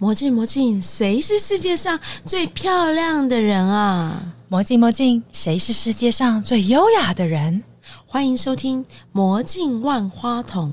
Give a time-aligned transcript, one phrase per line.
[0.00, 4.32] 魔镜魔镜，谁是世界上最漂亮的人啊？
[4.48, 7.62] 魔镜魔镜，谁是世界上最优雅的人？
[8.06, 8.82] 欢迎收听
[9.12, 10.72] 《魔镜万花筒》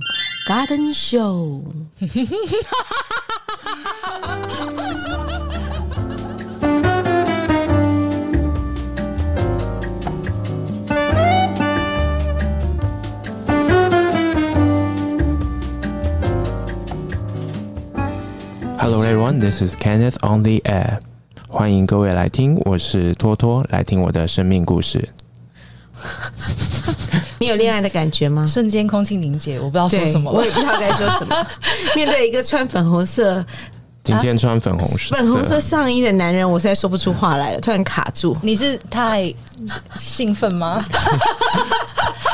[0.50, 1.62] Garden Show。
[18.90, 21.00] Hello everyone, this is Kenneth on the air。
[21.50, 25.10] 欢迎各位来听，我是托托，来听我的生命故事。
[27.38, 28.48] 你有恋爱的感觉吗？
[28.48, 30.32] 瞬间空气凝结，我不知道说什么。
[30.32, 31.36] 我也不知道该说什么。
[31.98, 33.46] 面对一个穿粉红色、
[34.06, 38.38] 今天穿粉红色，粉红色上衣的男人，我实在说不出话来了，突然卡住。
[38.42, 39.34] 你是太
[39.98, 40.82] 兴奋吗？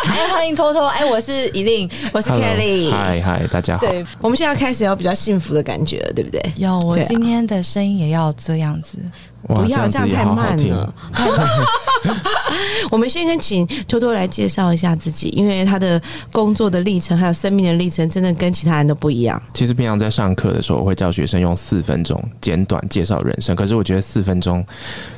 [0.05, 2.91] 哎，欢迎托托，哎，我是一令，我是 Hello，Kelly。
[2.91, 3.85] 嗨嗨，大家好。
[3.85, 6.41] 对，我们现在开始要比较幸福的感觉了，对不对？
[6.57, 8.97] 有我今天的声音也要这样子。
[9.49, 10.93] 哇不要这样太慢了。
[12.91, 19.41] 我们先跟请多多来介绍一下自己，因为他的工作的历程还有生命的历程，真的跟其他人都不一样。
[19.53, 23.55] 其实平常在上课的时候，我会教学生用四分钟简短介绍人生。
[23.55, 24.65] 可是我觉得四分钟，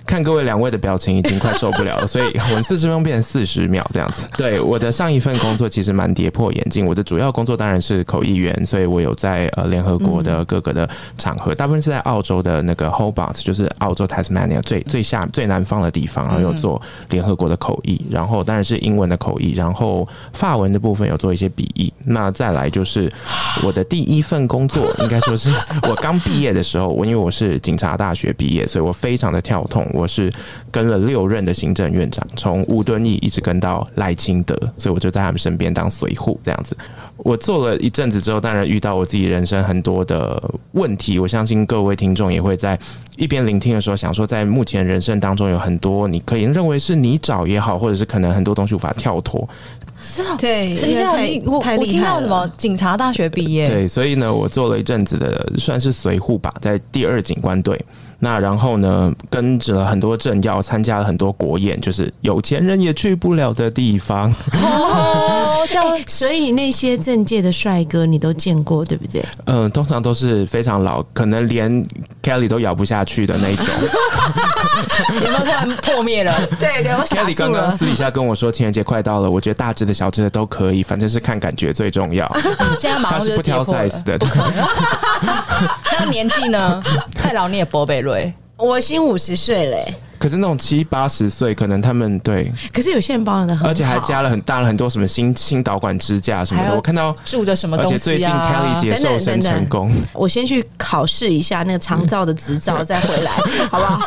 [0.06, 4.28] 看各位两位的表情已经快受不了了，所以我们四十分钟变成四十秒这样子。
[4.38, 6.86] 对，我的上一份工作其实蛮跌破眼镜。
[6.86, 21.92] 我的主要工作当然是口译员，所以我有在呃联合国的各个的场合，大部分是在澳洲的那个 Hobart，就是澳洲 Tasmania 最最下最南方的地方，然后有做联合国的口译，然后当然是英文的口译，然后法文的部分有做一些笔译。
[22.06, 23.12] 那再来就是
[23.64, 25.52] 我的第一份工作，应该说是
[25.90, 30.32] 我刚毕业的时候，我因为我是警察大学毕业，所以我非常的跳痛，我是
[30.72, 36.78] 跟了六任的行政院长，从吴敦义一直跟到赖清德，所以我就在他们身边当随护这样子。
[37.18, 40.42] 我做了一阵子之后，当然遇到我自己人生很多的
[40.74, 41.18] 问题。
[41.18, 42.78] 我相信各位听众也会在
[43.18, 49.48] 一边聆听的时候，想说，在目前人生当中有很多你可以认为是你找也好，或者是可能很多东西无法跳脱。
[50.02, 52.52] 是啊，对等一下，你我我听到什么。
[52.58, 53.66] 警察大学毕业？
[53.66, 57.80] 对，所以呢，我做了一阵子的算是随护吧，在第二警官队。
[58.20, 64.34] 那然后呢，跟着了很多政要，参加了很多国宴，就是有钱人也去不了的地方。
[64.54, 69.24] 哦，这样 所以那些政界的帅哥你都见过，对不对？
[69.46, 71.72] 嗯、通常都是非常老，可能连
[72.24, 73.66] Kelly 都咬不下去的那一种。
[75.16, 76.34] 有没有突然破灭了？
[76.60, 77.36] 对对，Kelly。
[77.36, 82.32] 刚刚私底下跟我说，情人节快到了，我觉得大只的、小只的都可以，反正是看感觉最重要。
[82.78, 84.18] 现在马上就是不挑 size 的，
[86.00, 86.82] 那年纪呢？
[87.16, 88.34] 太老你也博贝瑞。
[88.58, 96.76] 我已经五十岁嘞，可是那种七八十岁，可能他们对，可是有些人保养的很好，而且还加了很大了很多什么新新导管支架什么的。
[96.76, 98.80] 我看到，住着什么而东且最近 Kelly？
[98.80, 103.32] 姐瘦身成功，我先去考试一下那个长照的执照， 再回来，
[103.70, 104.06] 好不好？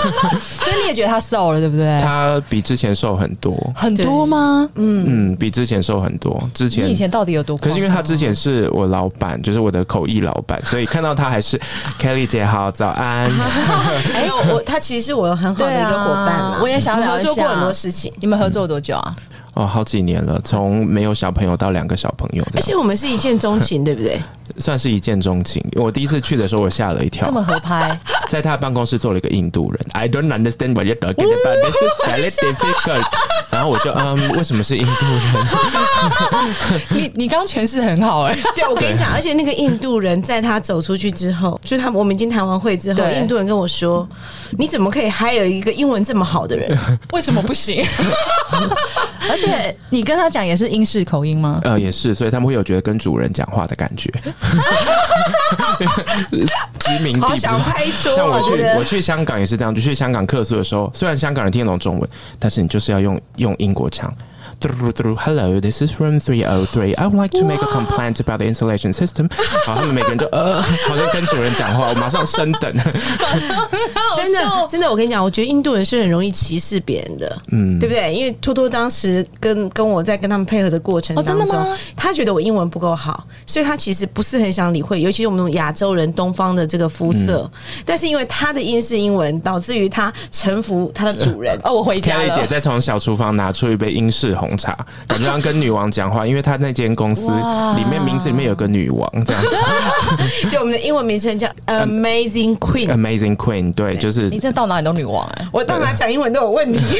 [0.60, 2.00] 所以你也觉得他瘦了，对不对？
[2.00, 4.68] 她比之前瘦很多，很多吗？
[4.74, 6.42] 嗯嗯，比之前瘦很多。
[6.54, 7.70] 之前你以前到底有多可？
[7.70, 11.60] 是因为他之前是我老板，就是我的口译老板，所以看到他还是
[12.00, 13.30] Kelly 姐好，早安。
[13.30, 18.12] 还有我，他其实是我很好的一个伙伴啦对啊我也想聊一下合作过很多事情。
[18.20, 19.14] 你们合作多久啊？
[19.56, 24.20] 哦，好几年了，从没有小朋友到两个小朋友，而且我们是一见钟情， 对不对？
[24.58, 25.62] 算是一见钟情。
[25.74, 31.56] 我第一次去的时候，我吓了一跳这，么合拍，在他办公室坐了一个印度人，I don't understand what you're talking about.
[31.64, 33.04] This is very difficult.
[33.50, 36.54] 然后我就嗯，为什么是印度人？
[36.90, 44.06] 你你刚刚诠释很好哎、对，我跟你讲，而且那个印度人在他走出去之后，就是他们我们已经谈完会之后，印度人跟我说
[44.58, 46.70] ：“你怎么可以还有一个英文这么好的人
[47.12, 47.84] 为什么不行？
[49.28, 49.45] 而且
[49.90, 51.60] 你跟他讲也是英式口音吗？
[51.64, 54.12] 呃，也是，所以他们会有觉得跟主人讲话的感觉。
[56.80, 57.58] 殖民？”地像
[58.28, 62.08] 我去我去香港也是这样，就去香港客诉的时候，虽然香港人听得懂中文，
[62.38, 64.12] 但是你就是要用用英国腔。
[64.60, 66.94] ，Hello, this is room three o three.
[66.96, 69.30] I would like to make a complaint about the installation system.
[69.64, 72.72] 好，他们每个人就呃，好像跟主人讲话，我马上升等。
[74.16, 78.14] 真的真的，我跟你讲，我觉得印度人是很容易歧视别人的，嗯，对不对？
[78.14, 87.42] 因为托托当时跟跟我在跟他们配合的过程哦当中，真的吗他觉得我英文不够好，所以他其实不是很想理会，尤其是我们亚洲人东方的这个肤色。
[87.42, 87.50] 嗯
[87.84, 91.58] 但是因为他的英式英文，导致于他臣服他的主人。
[91.62, 92.46] 哦，我回家 Kelly 姐了。
[92.46, 94.74] 再从小厨房拿出一杯英式红红茶，
[95.06, 99.48] 感觉像跟女王讲话，因为他那间公司里面名字里面有个女王这样子
[100.50, 102.88] 就我们的英文名称叫 Amazing Queen。
[102.88, 106.98] ，Amazing Queen，对，就是你真的到哪里都女王哎、我到哪讲英文都有问题。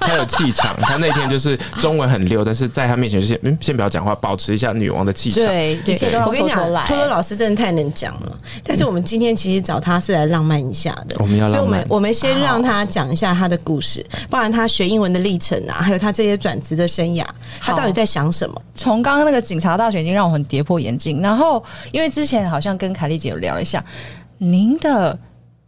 [0.00, 5.44] 他有气场，他那天就是中文很溜，但是在他面前就先嗯先不要讲话，保持一下女王的气场。
[5.44, 6.86] 对，一切都我跟你讲，托托来。
[6.86, 8.36] 托托老师真的太能讲了。
[8.64, 17.24] 但是我们今天其实找他是来浪漫一下的，我们要浪漫所以我们我们先让他讲一下他的故事，包含他学英文的历程啊，还有他这些转职的生涯，
[17.60, 18.62] 他到底在想什么？
[18.74, 21.62] 从刚刚那个警察大选已经让我很跌破眼镜，然后
[21.92, 23.84] 因为之前好像跟凯丽姐有聊一下，
[24.38, 25.18] 您的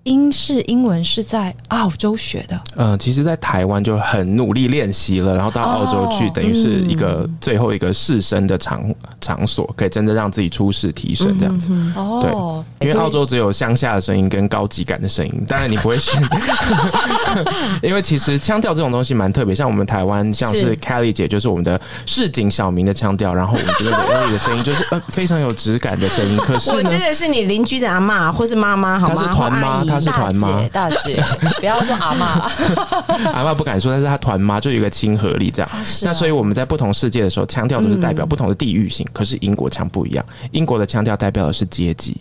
[0.05, 6.32] 英式英文是在澳洲学的，嗯、其实，在台湾就很努力练习了，然后到澳洲去，哦。
[6.35, 8.88] 等于是一个最后一个试身的场
[9.20, 11.72] 场所，可以真的让自己出世提升这样子。
[11.96, 16.22] 哦，因为澳洲只有乡下的声音跟高级感的声音，当然你不会选，
[17.82, 26.98] 因为其实腔调这种东西蛮特别，像我们台湾像是是 Kelly 姐就是我们的市井小民的腔调，然后我们觉得的 Ellie 的声音就是呃非常有质感的声音，可是呢我真。
[26.98, 29.14] 的是你邻居的阿嬷或是妈妈好吗？
[29.16, 31.24] 她是团妈她是团妈大姐，
[31.58, 32.52] 不要说阿妈啦，
[33.32, 35.70] 阿妈不敢说，但是她团妈就有一个亲和力这样。
[36.02, 39.06] 那所以我们在不同世界的时候，腔调都是代表嗯不同的地域性。
[39.12, 42.16] 可是英国腔不一样，英国的腔调代表的是阶级，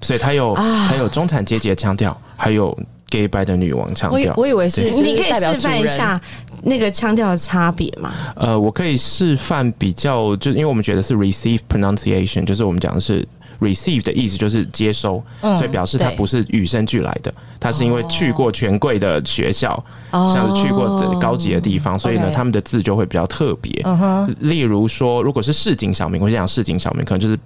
[0.00, 2.76] 所以它有啊它有中产阶级的腔调，还有
[3.08, 4.34] gay 白的女王腔调。
[4.36, 6.20] 我以为是，就是你可以示范一下
[6.62, 8.12] 那个腔调的差别吗？
[8.36, 13.26] 呃，我可以示范比较，就因为我们觉得是 receive pronunciation，就是我们讲的是
[13.60, 19.72] receive 的意思就是接收，嗯所以表示它不是与生俱来的，它是因为去过权贵的学校，
[20.10, 23.72] 哦像是去过的高级的地方，所以呢，他们的字就会比较特别。
[24.40, 27.38] 例如说，如果是市井小民，我先讲市井小民，可能就是。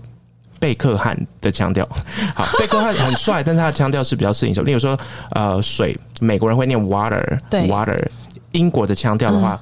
[0.61, 1.89] 贝克汉的腔调，
[2.35, 4.61] 好，贝克汉很帅，但是他的腔调是比较市井小。
[4.63, 4.99] 例如说，
[5.31, 7.97] 呃，水，美国人会念 water，对 water，
[8.51, 9.57] 英国的腔调的话，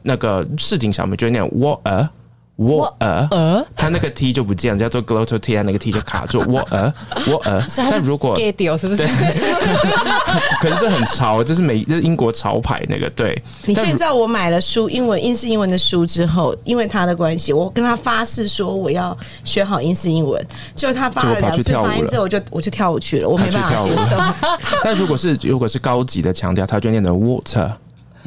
[0.00, 2.08] 那个市井小民就会念 water。
[2.58, 6.42] 我呃，呃，他那个 t 就不见了，叫做 glottal t，他那个 t 就卡住。
[6.50, 6.92] 我呃，
[7.28, 9.06] 我呃，但如果 gay 丢是不是？
[10.60, 13.40] 可是这很潮，这是美，这是英国潮牌那个，对。
[13.64, 20.44] 你现在我买了书，英文英式英文的书之后，因为他的关系，我跟他发誓说我要学好英式英文。
[20.74, 24.20] 结果他发了两次发音之后，我就我就跳舞去了，我没办法接受。
[24.82, 27.70] 但如果是如果是高级的强调，他就念成 water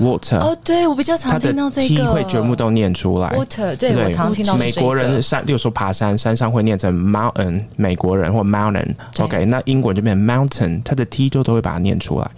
[0.02, 3.30] water，、哦，对我比较常听到的这 t 个，会全部都念出来。
[3.30, 8.96] water，对我常听到是美国人山，例如说爬山，山上会念成 mountain，美国人或 mountain。
[9.20, 12.30] OK，那英国这边 mountain，它的 t 就都会把它念出来。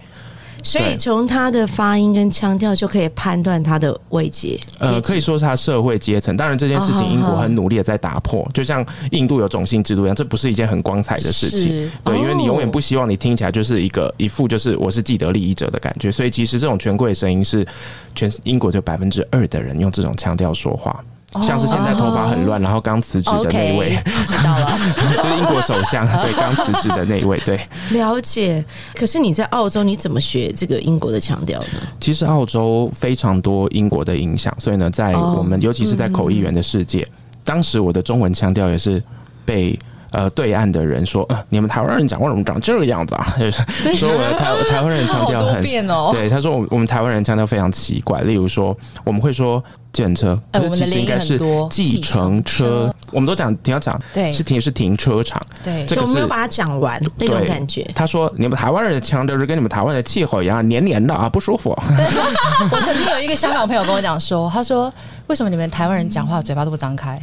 [0.64, 4.58] 所以从他的发音跟腔调就可以判断他的位阶。
[4.78, 6.36] 呃，可以说是他社会阶层。
[6.36, 11.90] 当然，这件事情哦英国很努力的在打破，就像印度有种姓制度一样，这不是一件很光彩的事情。
[12.02, 17.66] 对，因为你永远哦不希望你听起来就是一个一副就是我是既得利益者的感觉，所以其实这种权贵的声音是
[18.14, 21.04] 全英国就百分之二的人用这种腔调说话。
[21.42, 23.90] 像是现在头发很乱，然后刚辞职的那一位
[24.28, 24.78] 知道了。
[25.22, 27.58] 就是英国首相，对， 刚辞职的那一位，对。
[27.90, 28.64] 了解。
[28.94, 31.80] 可是你在澳洲，你怎么学这个英国的腔调呢？
[32.00, 37.06] 其实澳洲非常多英国的影响，所以呢，在哦我们、尤其是在口译员的世界，
[37.42, 39.02] 当时我的中文腔调也是
[39.44, 39.78] 被。
[40.14, 43.34] 呃，对岸的人说，呃，你们台湾人讲话怎么长这个样子啊？
[43.38, 43.62] 就是
[43.98, 49.62] 说我的台 台湾人腔调很，变哦，对，他说我们我们台湾人腔调非常奇怪，例如说我们会说
[49.92, 54.32] 计程车，呃可是其实应该是多计程车，我们都讲停要讲对。
[54.32, 55.84] 是停是停车场，对。
[55.84, 57.82] 这个是有没有把它讲完那种感觉？
[57.94, 61.70] 他说你们台湾人的腔调是跟你们台湾的气候一样黏黏的啊，不舒服。
[62.70, 64.92] 我曾经有一个香港朋友跟我讲说，他说
[65.26, 67.20] 为什么你们台湾人讲话嘴巴都不张开？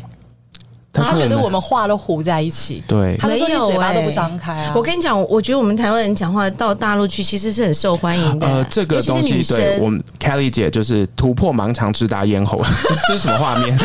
[0.94, 2.84] 他觉得我们话都糊在一起。
[2.88, 4.74] 对他就说你嘴巴都不张开啊！
[4.76, 8.48] 我跟你讲，我觉得我们台湾人讲话到大陆去，其实是很受欢迎的。
[8.48, 13.77] 呃，这个东西对我们 Kelly 姐就是突破盲肠直达咽喉，这 是这是什么画面？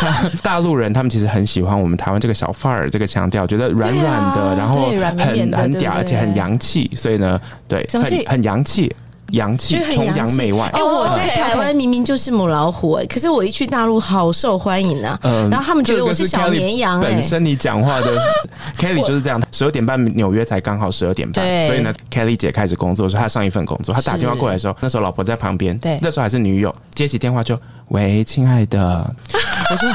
[0.00, 8.90] 他 大陆人他们其实很喜欢我们台湾这个小范儿这个腔调，觉得软软的，啊然后很很嗲，而且很洋气，所以呢，对，很很洋气，
[9.30, 10.70] 洋气崇洋媚外。
[10.72, 10.82] 哎、。
[10.82, 18.16] 我在台湾明明就是母老虎哎、可是我一去大陆好受欢迎啊，嗯然后他们觉得我是小 Kelly 绵羊哎、本身你讲话的
[18.78, 25.98] Kelly 就是这样，十二点半纽约才刚好十二点半，所以呢，Kelly 姐开始工作，是她上一份工作，她打电话过来的时候，那时候老婆在旁边，对。
[26.00, 29.14] 那时候还是女友，接起电话就喂，亲爱的，
[29.70, 29.88] 我说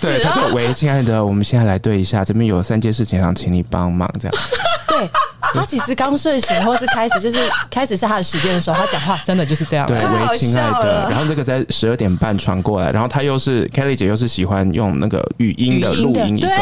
[0.00, 4.36] 对，她说喂，亲爱的，我们现在来对一下，这边有三件事情想请你帮忙，这样，
[4.88, 5.08] 对
[5.54, 7.38] 他其实刚睡醒，或是开始就是
[7.70, 9.86] 开始是他的时间的时候，他讲话真的就是这样。
[9.86, 16.58] 对，喂，亲爱的，然后这个在十二点半传过来，然后他又是 Kelly 姐又是喜欢用那个语音的录音一段，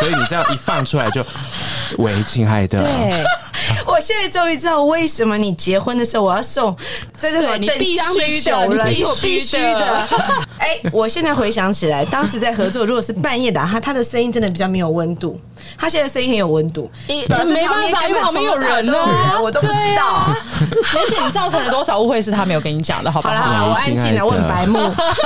[0.00, 1.24] 所以你这样一放出来就
[1.98, 3.24] 喂，亲爱的，对，
[3.86, 6.76] 我现在终于知道为什么你结婚的时候我要送
[7.20, 10.08] 这个对你必须的酒了，必必须须的的。
[10.58, 15.40] 哎，我现在回想起来，当时在合作，如果是半夜打他，他的声音真的比较没有温度。
[15.78, 17.44] 他现在声音很有温度，没办
[17.90, 20.32] 法，因为旁边有人啊，我都不知道。
[20.60, 23.66] 而且你造成了多少误会是他没有跟你讲的，好不好了，好？
[23.66, 24.78] 了，我安静了，亲爱的我很白目。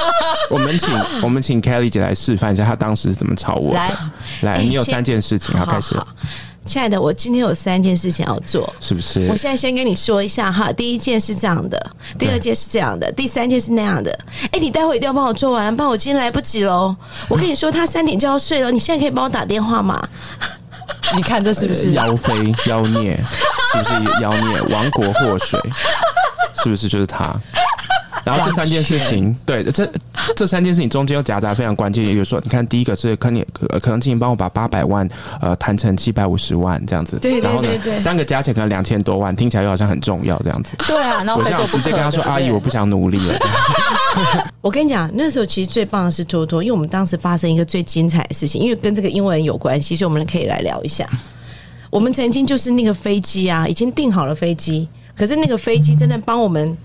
[0.51, 0.89] 我们请
[1.23, 3.81] 我们请 Kelly 姐来示范一下，她当时是怎么吵我的。
[4.43, 5.95] 来你有三件事情，好开始
[6.65, 8.73] 亲爱的，我今天有三件事情要做。
[8.81, 9.37] 是不是我？
[9.37, 14.17] 现在先跟你说一下哈，第一件是这样的，第二件是这样的，第三件是那样的。
[14.53, 16.95] 哎、你待会一定要帮我做完，不然我今天来不及喽。
[17.29, 20.07] 我跟你说，他三点就要睡了，你现在可以帮我打电话吗？
[21.17, 21.93] 你看这是不是？
[21.93, 23.19] 妖妃妖孽？
[23.73, 24.61] 是不是妖孽？
[24.75, 25.61] 亡国祸水？
[26.63, 27.35] 是不是就是他？
[28.27, 29.91] 然后这三件事情，对，这
[30.37, 35.09] 这三件事情中间又夹杂非常关键，比如说，你看第一个是可你可可能请你帮我把八百万
[35.41, 40.73] 呃谈成七百五十万这样子，对对然后呢对对三个加起来可能两千多万，听起来又好像很重要这样子。
[40.87, 41.67] 对啊，然后我这样。
[41.71, 43.39] 直接跟他说：“对对阿姨，我不想努力了。
[44.61, 51.09] 我跟你讲，那时候其实最棒的是托托，因为我们当时发生一个最精彩的事情，因为跟这个英文有关系，所以我们可以来聊一下。
[51.91, 56.77] 我们曾经就是那个飞机啊，已经订好了飞机，可是那个飞机真的帮我们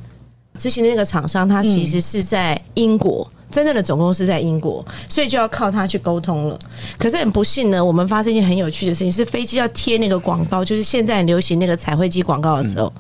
[0.58, 3.30] 执行的那个厂商，他其实是在英国。
[3.52, 6.60] 真正的总公司在英国，所以就要靠他去沟通了。
[6.98, 12.92] 可是很不幸呢，我们发生一件很有趣的事情，是飞机要贴那个广告，就是现在很流行那个彩绘机广告的时候，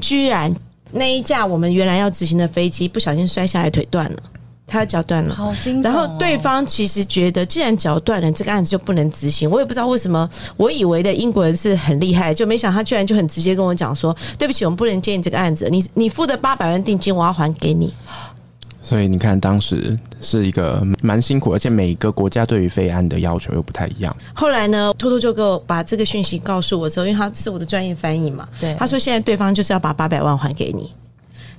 [0.00, 0.54] 居然
[0.92, 4.22] 那一架我们原来要执行的飞机不小心摔下来，腿断了，
[4.68, 5.34] 他的脚断了。
[5.34, 9.50] 好惊然后对方其实觉得，既然脚断了，这个案子就不能执行。
[9.50, 17.92] 我也不知道为什么，我以为的英国人是很厉害，就没想他居然就很直接跟我讲说：“对不起，我们不能接你这个案子，你你付的八百万定金我要还给你。”
[18.80, 24.16] 所以你看，当时是一个蛮辛苦，而且每个国家对于飞安的要求又不太一样。
[24.32, 30.90] 后来呢，托托就给我把这个讯息告诉我之后，因为他是我的专业翻译嘛，对他说现在对方就是要把八百万还给你。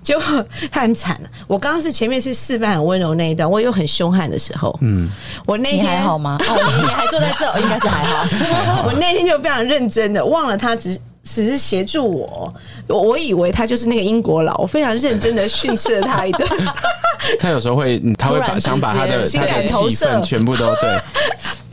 [0.02, 0.24] 结果
[0.72, 5.10] 他很惨了，我刚刚是前面是示范很温柔那一段，我有很凶悍的时候，嗯，
[5.46, 6.38] 我那你天还好吗？
[6.48, 8.84] 哦，你你还坐在这，哦应该是还好。
[8.88, 12.54] 我那天就非常认真的，忘了他只只是协助我，
[12.88, 16.48] 我我以为他就是那个英国佬，我非常认真的训斥了他一顿。
[17.40, 20.98] 他有时候会，嗯他会把想把他的他的情感投射气氛全部都对。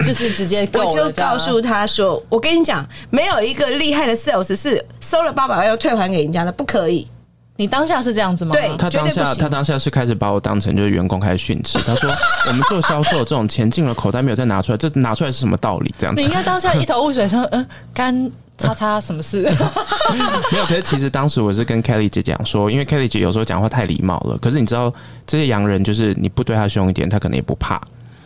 [0.07, 7.09] 就是直接我就告诉他说：“我跟你讲，没有一个厉害的 sales 是收了八百万要退还给人家的，不可以。
[7.57, 8.53] 你当下是这样子吗？
[8.53, 11.79] 对他当下，他当下是开始把我当成就是员工开始训斥。
[11.87, 12.11] 他说
[12.49, 15.95] ：“我们做销售这种钱进了口袋没有再拿出来，这拿出来是什么道理？
[15.99, 19.43] 这样子你应该当下一头雾水，说嗯，干叉叉什么事？
[20.53, 20.65] 没有。
[20.67, 24.37] 可是其实当时我是跟 Kelly 姐讲说，因为 Kelly 姐有时候讲话太礼貌了。
[24.37, 24.93] 可是你知道
[25.27, 27.81] 这些洋人就是你不对他凶一点，他可能也不怕。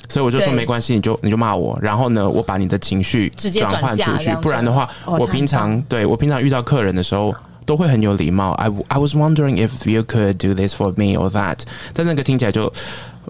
[0.09, 7.33] 所以我就说没关系，你就你就骂我，然后呢，我把你的情绪直接转换出去不然的话，哦我平常对我平常遇到客人的时候。
[7.71, 8.50] 都会很有礼貌。
[8.55, 11.59] I I was wondering if you could do this for me or that，
[11.95, 12.73] 但那个听起来就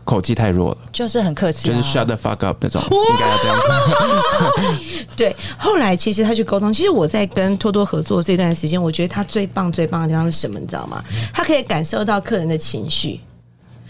[0.07, 5.05] 口气太弱了，就是很客气、啊，就是 shut the fuck up 那种，应该要这样子。
[5.15, 10.59] 对，后来其实他去沟通，其实我在跟托托合作这段时间，我觉得他最棒最棒的地方是什么？
[10.59, 11.05] 你知道吗？
[11.35, 13.21] 他可以感受到客人的情绪。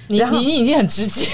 [0.08, 1.28] 你你已经很直接，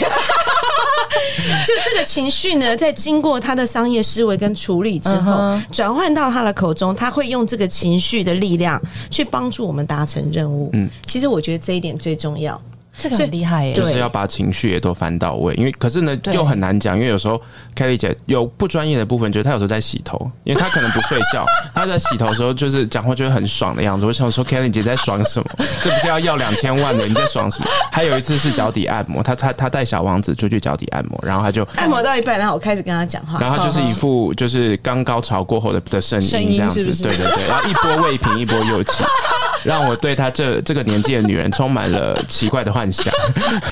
[1.66, 8.80] 就这个情绪呢，在经过他的商业思维跟处理之后转换到他的口中，他会用这个情绪的力量
[9.10, 10.70] 去帮助我们达成任务。
[10.72, 12.60] 嗯，其实我觉得这一点最重要。
[12.98, 17.40] 这个很厉害耶、对就是要把情绪也都翻到位，因为可是呢又很难讲，因为有时候
[17.76, 24.06] Kelly 姐有不专业的部分，就是她有时候在洗头，因为她可能不睡觉， 她在洗头的时候就是讲话就会很爽的样子。
[24.06, 25.46] 我想说 Kelly 姐在爽什么？
[25.82, 27.66] 这不是要要两千万的，你在爽什么？
[27.92, 31.62] 还有一次是脚底按摩，她她她带小王子出去脚底按摩，然后她就。
[31.76, 39.04] 按摩到一半，然后我开始跟她讲话，然后她就是一副就是刚高潮过后的的声声音音这样子，是是对对对，然后一波未平一波又起，
[39.64, 43.12] 让我对她这这个年纪的女人充满了奇怪的幻想。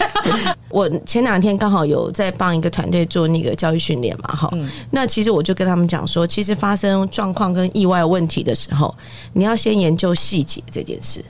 [0.70, 4.50] 我前两天刚好有在帮一个团队做那个教育训练嘛，哈、
[4.90, 8.94] 那其实我就跟他们讲说，其实发生状况跟意外问题的时候，
[9.32, 11.24] 你要先研究细节这件事。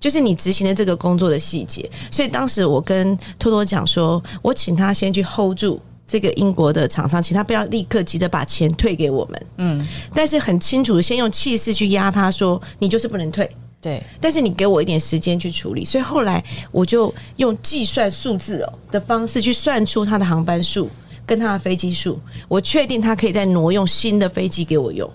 [0.00, 16.42] 就是你执行的这个工作的细节，所以当时我跟托托讲说，我请他先去 hold 住这个英国的厂商，请他不要立刻急着把钱退给我们，嗯，但是很清楚，先用气势去压他说，你就是不能退，对，但是你给我一点时间去处理，所以后来
[16.72, 20.90] 我就用计算数字哦的方式去算出他的航班数
[21.24, 22.18] 跟他的飞机数，
[22.48, 25.08] 我确定他可以再挪用新的飞机给我用。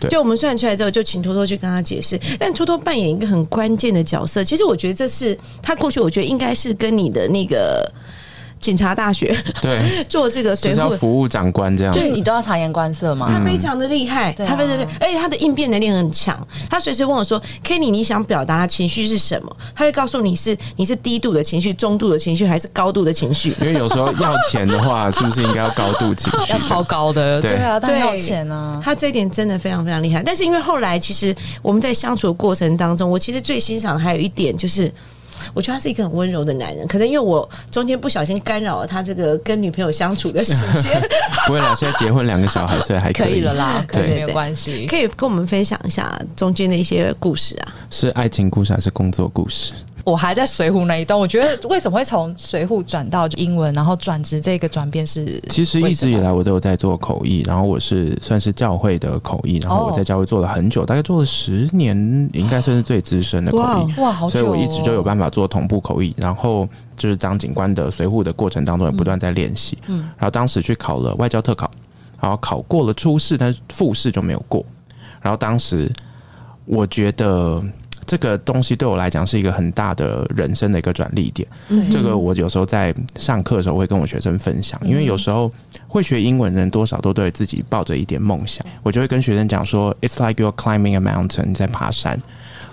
[0.00, 2.20] 对就我们算出来之后，就请托托去跟他解释。
[2.38, 7.92] 但托托扮演一个很关键的角色，其实我觉得这是他过去，我觉得应该是跟你的那个
[8.60, 10.88] 警察大学对， 做这个就是要。
[10.98, 12.00] 服务长官这样子。
[12.00, 13.28] 就是你都要察言观色嘛。
[13.30, 16.44] 他非常的厉害，他非常的，而且他的应变能力很强。
[16.68, 23.54] 他随时问我说：“Kenny，你想表达的情绪是什么？”他会告诉你是你是低度的情绪、中度的情绪还是高度的情绪。
[23.60, 26.52] 因为有时候要钱的话，是不是应该要高度情绪？
[26.52, 28.80] 要超高的，对对啊，但对要钱啊。
[28.82, 30.22] 他这一点真的非常非常厉害。
[30.24, 34.92] 但是因为后来其实我们在相处的过程当中，我其实最欣赏的还有一点就是。
[35.54, 41.00] 我觉得他是一个很温柔的男人，可能因为我中间不小心干扰了他这个跟女朋友相处的时间，
[41.46, 44.86] 不会啦，现在结婚两个小孩，所以还可以了啦，可以对没有关系。
[44.86, 47.74] 可以跟我们分享一下中间的一些故事啊。
[47.90, 49.72] 是爱情故事还是工作故事？
[50.08, 55.40] 我还在水浒那一段，我觉得为什么会从水浒转到英文，然后转职这个转变是？
[55.48, 61.96] 其实一直以来我都有在做口译，然后我是算是教会的口译，然后我在教会做了很久，大概做了十年，
[62.32, 64.00] 应该算是最资深的口译。
[64.00, 69.76] 哇，好所以我一直就有办法做同步口译，然后就是当警官的随护的过程当中，也不断在练习。
[69.88, 71.70] 嗯，然后当时去考了外交特考，
[72.20, 74.64] 然后考过了初试，但是复试就没有过。
[75.20, 75.92] 然后当时
[76.64, 77.62] 我觉得
[78.08, 81.46] 这个东西对我来讲是一个很大的人生的一个转捩点。
[81.68, 85.52] 对这个我有时候在上课的时候会跟我学生分享，因为有时候
[85.86, 92.18] 会学英文的人多少都对自己抱着一点梦想，我就会跟学生讲说，It's like you're climbing a mountain，你在爬山。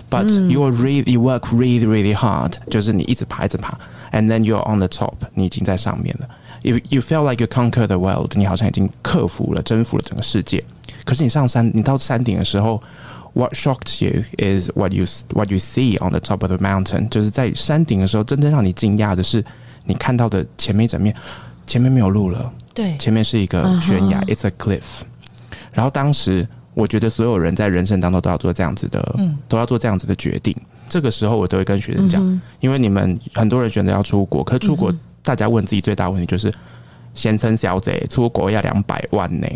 [0.08, 3.76] But you really you work really really hard，就是你一直爬一直爬
[4.12, 6.28] ，and then you're on the top，你已经在上面了。
[6.62, 10.64] If you feel like you conquer the world，你好像已经克服了、征服了整个世界。
[11.04, 12.80] 可是你上山，你到山顶的时候
[13.36, 19.44] ，What shocked you is what you what you see on the top of the mountain，就是在山顶的时候，真正让你惊讶的是，
[19.84, 21.14] 你看到的前面一整面，
[21.66, 25.04] 前面没有路了，对前面是一个悬崖、i t s a cliff。
[25.74, 30.56] 然后当时我觉得所有人在人生当中都要做这样子的，嗯都要做这样子的决定。
[30.88, 34.90] 这个时候我都会跟学生讲，因为你们很多人选择要出国，可是出国
[35.22, 36.50] 大家问自己最大问题就是，
[37.12, 39.46] 先生小姐出国要两百万呢。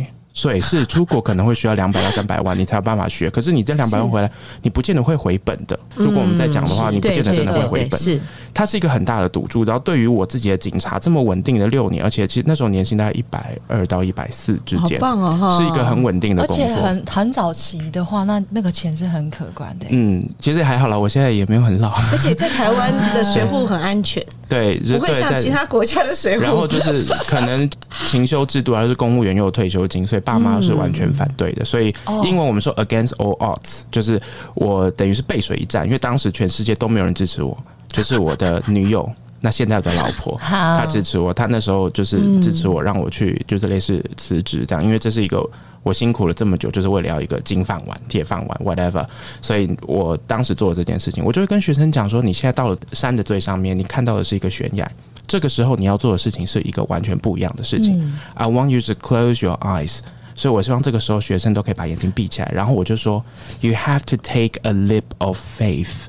[0.41, 3.29] 所以是出国可能会需要两百到三百万，你才有办法学。
[3.29, 4.31] 可是你这两百万回来，
[4.63, 5.79] 你不见得会回本的。
[5.95, 8.01] 如果我们在讲的话，你不见得真的会回本。
[8.01, 8.19] 是
[8.55, 9.65] 它是一个很大的赌注。
[9.65, 16.75] 然后对于我自己的警察这么稳定的六年，而且其实那时候年薪大概一百二到一百四之好间，棒哦，是一个很稳定的工作而且。
[16.75, 21.91] 很很早期的话，那那个钱是很可观的、嗯，其实还好啦，我现在也没有很老。
[22.11, 26.67] 而且在台湾的学户很安全，对，就不会像其他国家的水然后。
[26.67, 27.69] 就是可能
[28.07, 31.65] 勤修制度，还是公务员又有退休金，所以爸妈是完全反对的。
[31.65, 34.21] 所以哦英文我们说 against all odds，就是
[34.55, 37.57] 我等于是背水一战，因为当时全世界都没有人支持我，
[37.89, 39.11] 就是我的女友。
[39.41, 45.43] 那现在的老婆，她支持我，她那时候就是支持我，让我去就是类似辞职这样，因为这是一个
[45.83, 49.07] 我辛苦了这么久，就是为了要一个金饭碗、铁饭碗，whatever。
[49.41, 54.91] 所以我当时做了这件事情，我就会跟学生讲说，你现在到了山的最上面，你看到的是一个悬崖，
[55.27, 58.13] 这个时候你要做的事情是一个完全不一样的事情。
[58.35, 60.01] I want you to close your eyes。
[60.35, 63.23] 所以我希望这个时候学生都可以把眼睛闭起来，然后我就说
[63.61, 66.07] ，You have to take a leap of faith，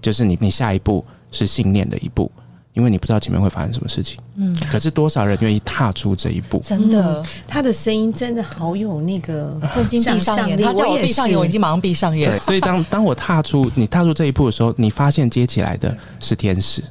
[0.00, 2.30] 就是你你下一步是信念的一步，
[2.74, 4.18] 因为你不知道前面会发生什么事情。
[4.36, 6.60] 嗯，可是多少人愿意踏出这一步？
[6.64, 12.40] 真的，他的声音真的好有那个我已经闭上眼，他叫我闭上眼，我已经马上闭上眼对，。
[12.40, 16.82] 所以当 当我踏出你踏出这一步的时候，你发现接起来的是天使，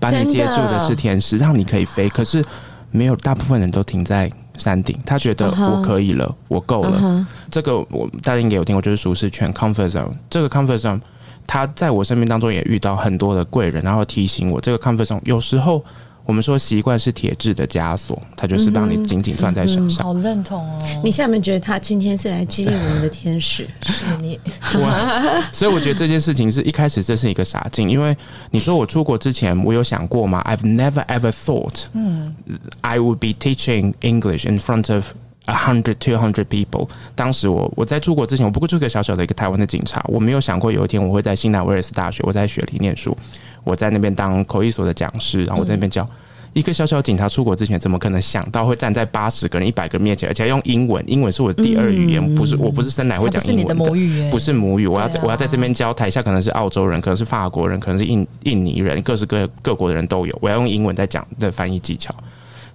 [0.00, 2.08] 把你接住的是天使，让你可以飞。
[2.08, 2.44] 可是
[2.90, 7.26] 没有大部分人都停在山顶，他觉得我可以了，我够了。
[7.50, 10.12] 这个我大家应该有听过，就是舒适圈 （comfort zone）。
[10.30, 11.00] 这个 comfort zone，
[11.46, 15.84] 他在我生命当中也遇到很多的贵人，然后提醒我，这个 comfort zone 有时候
[16.24, 20.06] 我们说习惯是铁质的枷锁，它就是让你紧紧攥在手上。
[20.06, 23.68] 好认同哦，你现在有没有觉得他今天是来激励我们的天使？
[23.82, 24.38] 是你
[24.74, 28.16] 我所以我觉得这件事情是一开始这是一个傻劲，因为
[28.52, 32.34] 你说我出国之前我有想过吗？I've never ever thought，嗯
[32.82, 35.06] ，I would be teaching English in front of
[35.46, 36.88] a hundred, two hundred people。
[37.14, 43.16] 当时我我在出国之前，我不过就是个小小的一个台湾的警察，我没有想过有一天我会在新南威尔斯大学，我在雪梨念书，
[43.64, 46.08] 我在那边当口译所的讲师，然后我在那边教。
[46.54, 51.02] 一个小小警察出国之前，怎么可能想到会站在八十个人、一百个人面前，而且要用英文？
[51.06, 60.38] 英文是我的第二语言，不是我不是生来会讲英文母语耶，不是母语，我要在、啊我要在这边教，台下可能是澳洲人，可能是法国人，可能是印印尼人，各式各各国的人都有。
[60.42, 62.14] 我要用英文在讲的翻译技巧，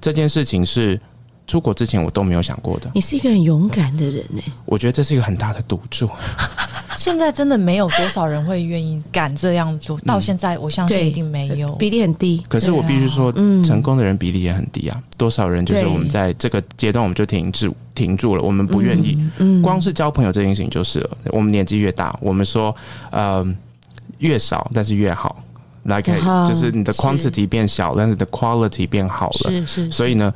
[0.01, 0.99] 这件事情是
[1.47, 2.91] 出国之前我都没有想过的。
[2.93, 6.07] 你是一个很勇敢的人呢、我觉得这是一个很大的赌注。
[6.97, 11.73] 现在真的没有多少人会愿意敢这样做，到现在我相信一定没有。
[11.75, 12.43] 比例很低。
[12.49, 15.01] 可是我必须说，嗯成功的人比例也很低啊。
[15.15, 19.17] 多少人就是我们在这个阶段我们就停滞停住了，我们不愿意。
[19.37, 21.17] 嗯光是交朋友这件事情就是了。
[21.27, 22.75] 我们年纪越大，我们说，
[23.11, 23.45] 呃，
[24.17, 25.43] 越少但是越好。
[25.83, 29.51] ，like 哇就是你的是 quantity 变小，但是你的 quality 变好了。
[29.51, 30.33] 是是，所以呢，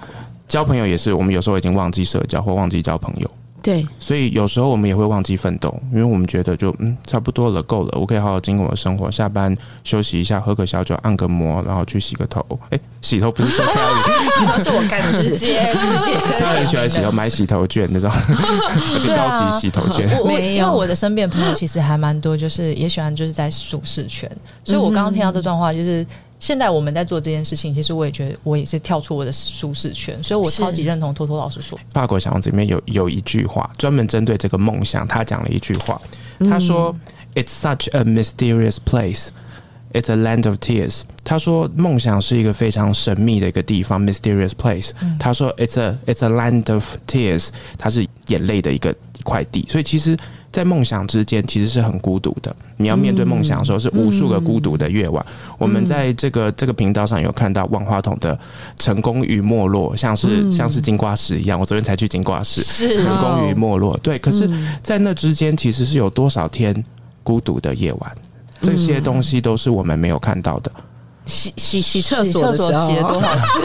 [0.51, 3.31] 交朋友也是，我们有时候已经忘记社交或忘记交朋友。
[3.63, 12.45] 对，所以有时候我们也会忘记奋斗，因为我们觉得就嗯差不多了，够了，我可以好好经营我的生活，下班休息一下，喝个小酒，按个摩，然后去洗个头。
[12.71, 15.37] 哎、洗头不是说 Kelly， 都是我干的直事。
[15.37, 20.09] 接直接，他很喜欢洗头，买洗头券那种，而且高级洗头券。
[20.17, 24.29] 我我没有因为我的身边朋友其实还蛮多，就是也喜欢就是在舒适圈，
[24.65, 26.05] 所以我刚刚听到这段话，就是
[26.41, 36.01] 现在我们在做这件事情，其实我也觉得我也是跳出我的舒适圈，所以我超级认同托托老师说，法国小王子里面有有一句话，专门针对这个梦想，他讲了一句话，
[36.39, 36.93] 他说、
[37.36, 39.30] i t s such a mysterious place。
[39.93, 41.01] It's a land of tears。
[41.21, 44.91] 他说，梦想是一个非常神秘的一个地方，mysterious place。
[45.19, 47.49] 他说，It's a It's a land of tears。
[47.77, 49.65] 它是眼泪的一个一块地。
[49.69, 50.15] 所以其实，
[50.51, 52.53] 在梦想之间，其实是很孤独的。
[52.77, 55.25] 你要面对梦想的时候，是无数个孤独的夜晚。
[55.57, 58.37] 我们在这个这个频道上有看到万花筒的
[58.77, 61.59] 成功与没落，像是、像是金瓜石一样。
[61.59, 63.97] 我昨天才去金瓜石，是成功与没落。
[63.99, 64.49] 对，可是，
[64.83, 66.83] 在那之间，其实是有多少天
[67.23, 68.15] 孤独的夜晚？
[68.61, 70.71] 这些东西都是我们没有看到的。
[71.31, 73.61] 洗洗洗厕所的时候，洗了多少次？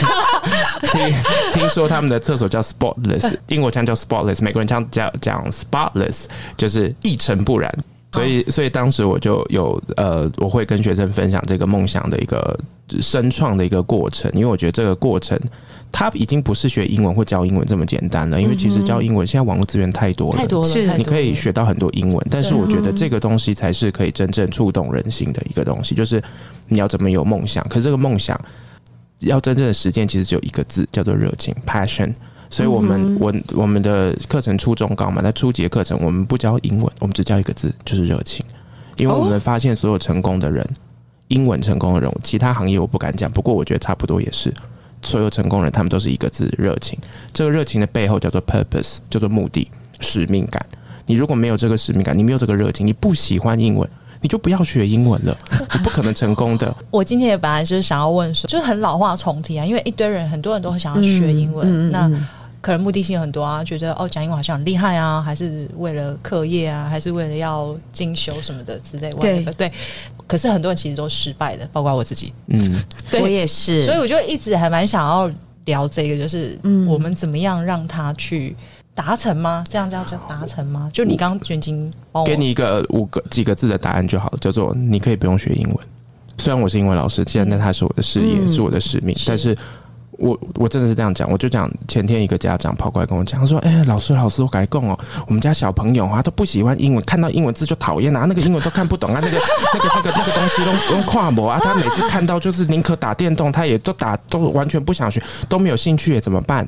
[0.87, 1.15] 听
[1.53, 6.25] 听说他们的厕所叫 spotless， 英国腔叫 spotless，美国人腔叫讲 spotless，
[6.57, 7.71] 就是一尘不染。
[8.13, 12.59] 所以，所以当时我就有呃，我会跟学生分享这个梦想的一个
[13.03, 15.39] 生创的一个过程，因为我觉得这个过程
[15.99, 26.23] 它已经不是学英文或教英文这么简单了，因为其实教英文现在网络资源太多了，太多了，是你可以学到很多英文，但是我觉得这个东西才是可以真正触动人心的一个东西，就是
[26.69, 27.67] 你要怎么有梦想。
[27.71, 28.39] 可是这个梦想
[29.21, 32.13] 要真正的实践，其实只有一个字，叫做热情 （passion）。
[32.51, 38.45] 所以，我们我我们的课程初中高嘛，在初级的课程我们不教英文，我们只教一个字，就是热情。
[38.99, 40.63] 因为我们发现所有成功的人，
[41.29, 44.53] 英文成功的人，其他行业我不敢讲，不过我觉得差不多也是。
[45.07, 46.99] 所有成功人，他们都是一个字热情。
[47.33, 50.65] 这个热情的背后叫做 purpose，叫做目的、使命感。
[51.07, 53.89] 你如果没有这个使命感，你没有这个热情，你不喜欢英文，
[54.21, 55.39] 你就不要学英文了，
[55.73, 56.75] 你不可能成功的。
[56.91, 62.11] 我今天也本来就是想要问说，就是很老话重提啊，因为一堆人很多人都会想要学英文，嗯嗯嗯那
[62.61, 69.11] 可能目的性很多啊，觉得哦讲英文好像很厉害啊，还是为了课业啊，还是为了要进修什么的之类。
[69.13, 69.71] 对对。
[70.27, 72.33] 可是很多人其实都失败的，包括我自己。
[72.49, 75.31] 嗯， 对我也是，所以我就一直还蛮想要
[75.67, 78.57] 聊这个，就是嗯我们怎么样让他去
[78.93, 79.63] 达成吗？
[79.71, 80.91] 这样叫叫达成吗？
[80.93, 85.79] 就你刚刚已经帮我给你一个五个几个字的答案就好了，叫做你可以不用学英文。
[86.39, 89.57] 虽然我是英文老师，现在他是我的事业，嗯是我的使命，是但是
[90.19, 99.37] 我我真的是这样讲，我就讲前天一个家长跑过来跟我讲，他说：“哎、老师老师，我改供哦，我们家小朋友啊都不喜欢英文，看到英文字就讨厌啊，那个英文都看不懂啊，那个
[99.75, 106.67] 那个那个那个东西都用跨模啊，他每次看到就是宁可打电动，他也都打都完全不想学，都没有兴趣，怎么办？”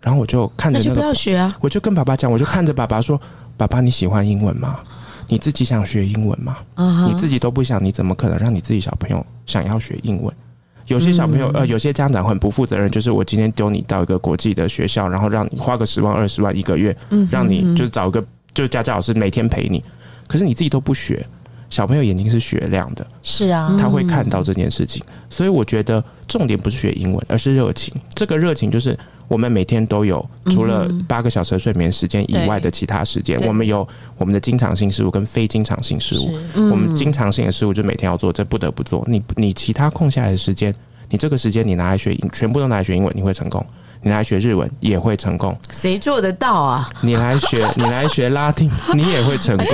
[0.00, 1.54] 然后我就看着那就不那个要学啊。
[1.60, 3.20] 我就跟爸爸讲，我就看着爸爸说
[3.58, 4.80] ：“爸爸，你喜欢英文吗？
[5.26, 6.56] 你自己想学英文吗？
[6.74, 10.34] 啊你自己都不想，你怎么可能让你自己小朋友想要学英文？”
[10.90, 16.94] 有些小朋友，呃，有些家长很不负责任，就是我今天丢你到一个国际的学校，然后让你花个十万、二十万一个月，
[17.30, 18.20] 让你就是找一个
[18.52, 19.82] 就是家教老师每天陪你，
[20.26, 21.24] 可是你自己都不学，
[21.70, 25.02] 小朋友眼睛是雪亮的，是啊，他会看到这件事情。
[25.30, 27.94] 所以我觉得重点不是学英文，而是热情。
[28.12, 33.86] 这个热情就是我们每天都有，除了八个小时的睡眠时间以外的其他时间，我们有
[34.18, 36.36] 我们的经常性事务跟非经常性事务。
[36.70, 39.04] 我们经常性的事务就每天要做，这不得不做。
[39.06, 40.74] 你你其他空下来的时间，
[41.08, 43.64] 你这个时间你拿来学英，全部都拿来学英文，你会成功。
[44.02, 46.88] 你来学日文也会成功，谁做得到啊？
[47.02, 49.66] 你来学 你来学拉丁，你也会成功。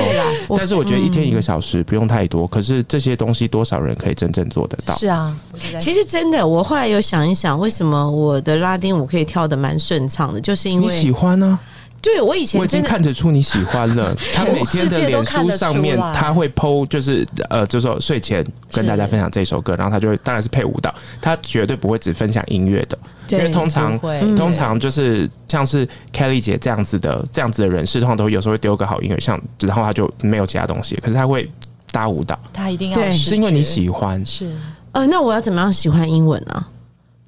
[0.57, 4.95] 但是我觉得一天一个小时不用太多，可是这些东西多少人可以真正做得到？
[4.97, 5.33] 是啊，
[5.79, 11.59] 其实真的，我后来有想一想，为什么我的拉丁舞可以跳得蛮顺畅的，就是因你喜欢呢、
[12.03, 14.15] 对我以前我已经看得出你喜欢了。
[14.35, 22.99] 他每天的脸书上面他会 PO，就是呃，就是说睡前跟大家分享这首歌，然后他就会当然是配舞蹈，他绝对不会只分享音乐的，
[23.31, 23.99] 因为通常
[24.37, 31.51] 通常就是像是 Kelly 姐这样子的这样子的人士，通常都有时候会丢个好音乐，像然后他就没有其他东西，可是他会
[31.91, 34.25] 搭舞蹈，他一定要是因为你喜欢。
[34.25, 34.55] 是，
[34.93, 36.69] 呃，那我要怎么样喜欢英文啊？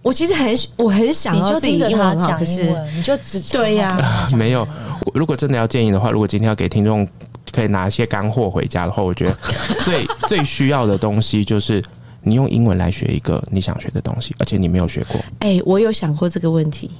[0.08, 4.66] 我其实很我很想要自己听着他英文好，讲可是英文，你就只对呀没有，
[5.12, 7.06] 如果真的要建议的话，如果今天要给听众
[7.52, 9.36] 可以拿一些干货回家的话，我觉得
[9.80, 11.84] 最最需要的东西就是
[12.22, 15.20] 你用英文来学一个你想学的东西，而且你没有学过。
[15.40, 16.90] 哎、我有想过这个问题。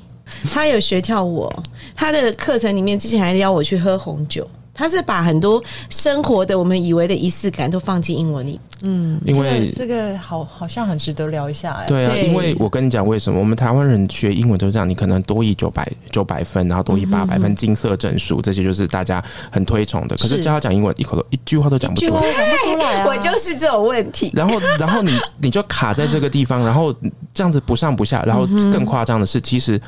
[0.52, 1.62] 他有学跳舞哦，
[1.96, 4.46] 他的课程里面之前还邀我去喝红酒，
[4.78, 8.58] 他是把很多生活的我们以为的仪式感都放进英文里。
[8.84, 11.86] 嗯因为这个好好像很值得聊一下哎。
[11.86, 20.16] 对啊，对因为我跟你讲为什么，我们台湾人学英文都是这样，你可能多一九百九百分，然后多一八百分，金色证书，这些就是大家很推崇的。
[20.16, 22.10] 可是是教他讲英文，一口都一句话都讲不出来。
[22.12, 23.06] 句话都讲不出来啊！
[23.10, 24.30] 我就是这种问题。
[24.32, 26.94] 然后，然后你你就卡在这个地方，然后
[27.34, 29.80] 这样子不上不下，然后更夸张的是，其实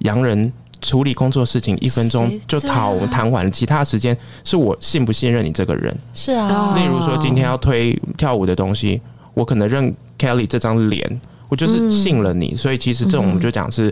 [0.00, 4.14] 洋人处理工作事情一分钟就讨谈完了，其他时间
[4.44, 5.96] 是我信不信任你这个人。
[6.12, 9.00] 是啊，哦例如说，今天要推跳舞的东西，
[9.32, 13.90] 我可能认 Kelly 这张脸，我就是信了你，所以其实这种我们就讲是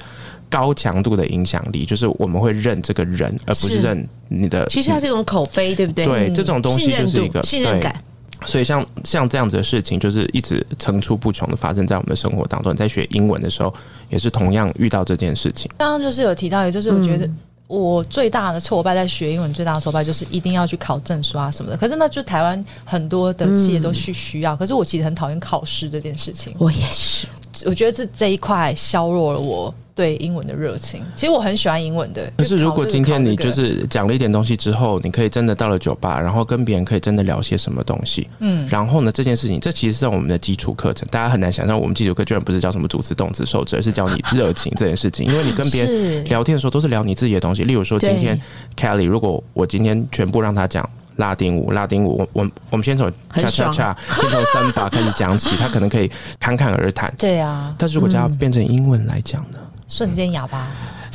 [0.50, 4.66] 高强度的影响力，就是我们会认这个人，而不是是认你的。
[4.66, 6.04] 其实它是一种口碑，对不对？
[6.04, 8.02] 对这种东西就是一个度、信任对感。
[8.46, 12.72] 所以像像这样子的事情，就是一直层出不穷的发生在我们的生活当中。
[12.72, 13.72] 你在学英文的时候，
[14.08, 15.70] 也是同样遇到这件事情。
[15.76, 17.28] 刚刚就是有提到，也就是我觉得
[17.66, 21.76] 我最大的挫败在学英文最大的挫败就是一定要去考证书啊什么的。
[21.76, 26.54] 可是那就台湾很多的企业都需需要，可是我其实很讨厌考试这件事情。
[26.58, 27.26] 我也是，
[27.66, 31.02] 我觉得这这一块削弱了我对英文的热情。
[31.14, 38.26] 其实我很喜欢英文的，可是如果今天你就是讲了一点东西之后，你可以真的到了酒吧，然后跟别人可以真的聊些什么东西。
[38.38, 45.26] 嗯，然后呢，这件事情这其实是我们的基础课程，大家很难想象我们基础课居然不是教什么主词、动词、受词，而是教你热情这件事情。
[45.26, 48.40] 因为你跟别人聊天的时候都是聊你自己的东西，例如说今天
[48.78, 50.88] Kelly，如果我今天全部让他讲。
[51.16, 57.12] 拉丁舞，拉丁舞，我我我们先从恰恰恰，先从三把开始讲起，他可能可以侃侃而谈。
[57.18, 59.58] 对啊，但是如果叫他变成英文来讲呢？
[59.90, 60.68] 瞬间哑巴。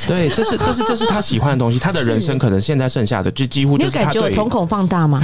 [0.06, 5.20] 对，这是， 这是这是他喜欢的东西，他的人生可能现在剩下的就几乎就是他对于感觉瞳孔放大吗？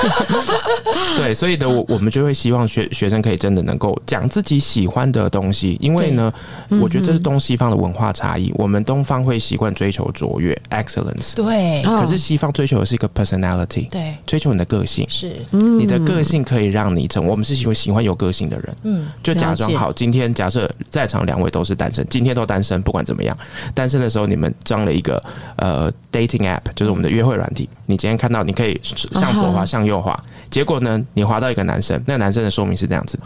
[1.16, 6.32] 对，所以呢，我我们就会希望学学生可以真的能够讲自己喜欢的东西，因为呢，
[6.80, 8.52] 我觉得这是东西方的文化差异。
[8.56, 15.06] 我们东方会习惯追求卓越 （excellence），对哦可是西方追求的是一个 personality，对，追求你的个性。
[15.08, 18.76] 是，你的个性可以让你成，我们是喜欢喜欢有个性的人。
[18.84, 23.36] 嗯，就假装好，今天假设在场两位都是单身，今天都单身，不管怎么样，
[23.74, 25.22] 单身的时候你们装了一个
[25.56, 27.68] 呃 dating app，就是我们的约会软体。
[27.86, 33.18] 你今天看到，你可以向左滑，向右滑，结果呢，你滑到一个男生，那个男生的说明是这样子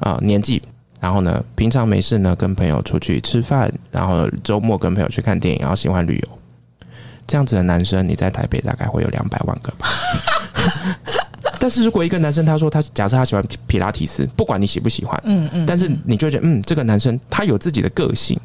[0.00, 0.60] 啊、年纪。
[0.98, 6.38] 然后呢，平常没事呢，跟朋友出去吃饭，然后周末跟朋友去看电影，然后喜欢旅游。
[7.26, 9.88] 这样子的男生，你在台北大概会有两百万个吧。
[11.58, 18.38] 但是如果一个男生他说他假设他喜欢皮拉提斯，不管你喜不喜欢，嗯嗯，但是你就觉得，嗯，这个男生他有自己的个性。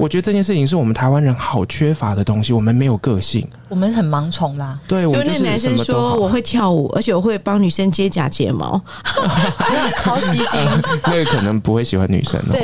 [0.00, 3.46] 我觉得这件事情是我们台湾人好缺乏的东西，我们没有个性。
[3.68, 6.00] 我们很盲从啦，对，我们就是因为那男什么都好。
[6.00, 8.80] 生说我会跳舞，而且我会帮女生接假睫毛。
[9.98, 10.82] 超吸睛。
[11.04, 12.56] 那个可能不会喜欢女生哦。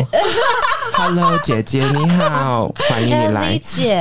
[0.97, 3.53] Hello，姐姐你好，欢迎你来。
[3.63, 4.01] 姐，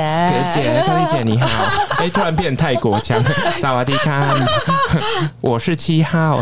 [0.54, 1.46] 姐姐，克丽姐你好。
[2.02, 3.22] 哎，突然变泰国腔，
[3.60, 4.34] 萨瓦迪卡，
[5.42, 6.40] 我是七号，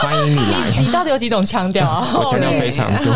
[0.00, 0.70] 欢迎你来。
[0.80, 2.06] 你到底有几种腔调啊？
[2.14, 3.12] 我腔调非常多。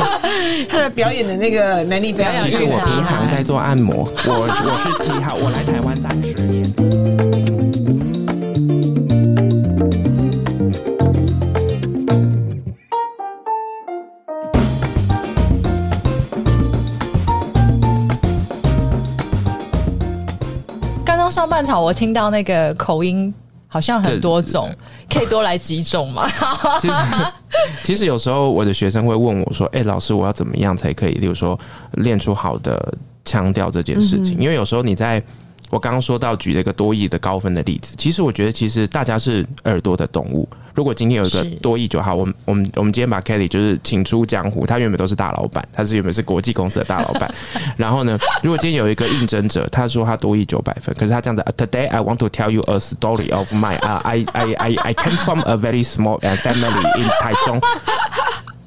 [0.68, 6.64] 他的表演的那个能力非常其实我平常在做按摩，我我是七号，我来台湾三十年。
[21.04, 23.32] 刚刚上半场我听到那个口音
[23.68, 24.70] 好像很多种，
[25.08, 26.28] 可以多来几种吗？
[26.80, 26.94] 其实，
[27.84, 31.58] 其实有时候我的学生会问我说：“哎、老师，我要怎么样才可以，例如说
[31.92, 35.22] 练出好的腔调这件事情？”因为有时候你在
[35.74, 40.48] 我刚刚说到举了一个多亿的高分的例子，其实我觉得其实大家是耳朵的动物。
[40.72, 47.28] 如果今天有一个多亿就好，我们我们我们今天把 Kelly 就是请出江湖，他原本都是大老板，他是原本是国际公司的大老板。
[47.76, 55.16] 然后呢，如果今天有一个应征者，他说他多亿九百分，可是他这样子、uh, Today I want to tell you a story of my、uh, I I I I came
[55.24, 57.60] from a very small uh, family in 台中。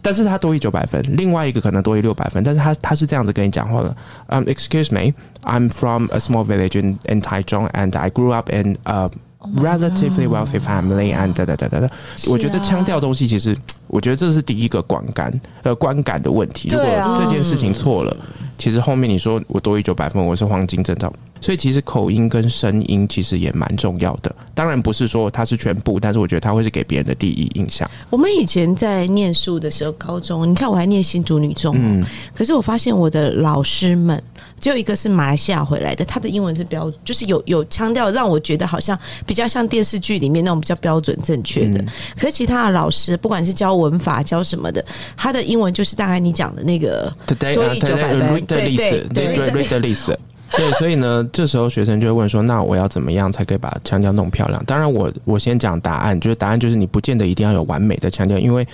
[0.08, 3.94] 但是他多于九百分，另外一个可能多于六百分，但是他他是这样子跟你讲话的，
[4.28, 7.94] 嗯、e x c u s e me, I'm from a small village in in Taichung and
[7.98, 9.10] I grew up in a
[9.58, 11.90] relatively wealthy family and 哒哒哒哒哒。
[12.30, 13.54] 我觉得腔调东西其实，
[13.88, 16.70] 我觉得这是第一个观感呃观感的问题。
[16.72, 18.16] 如果这件事情错了，
[18.58, 24.36] 其实后面你说我多于九百分，我是黄金证照，所以其实口音跟声音其实也蛮重要的。
[24.56, 27.90] 当然不是说它是全部，但是我觉得它会是给别人的第一印象。
[28.10, 34.22] 我们以前在念书的时候，高中，你看我还念新竹女中可是我发现我的老师们，
[34.60, 41.84] 只有一个是马来西亚回来的，他的英文是标，就是有有腔调，让我觉得好像比较像电视剧里面那种比较标准正确的。
[42.16, 44.84] 可是其他的老师，不管是教文法教什么的，
[45.16, 50.16] 他的英文就是大概你讲的那个 uh, 900分 read the 对对对 list。
[50.52, 58.66] 对，所以呢，这时候学生就会问说：“那我要怎么样才可以把腔调弄漂亮？”当然我，我先讲答案，就是答案就是你不见得一定要有完美的腔调，因为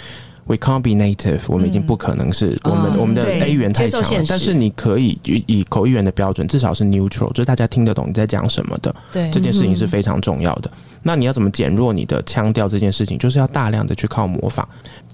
[0.46, 4.26] we can't be native，我们已经不可能是、我们、嗯我们的 A 语言太强了。
[4.28, 8.94] 但是你可以以以口译员的标准，至少是 neutral，就是大家听得懂你在讲什么的。
[9.12, 10.70] 对这件事情是非常重要的。
[11.02, 14.68] 那你要怎么减弱你的腔调这件事情，就是要大量的去靠模仿。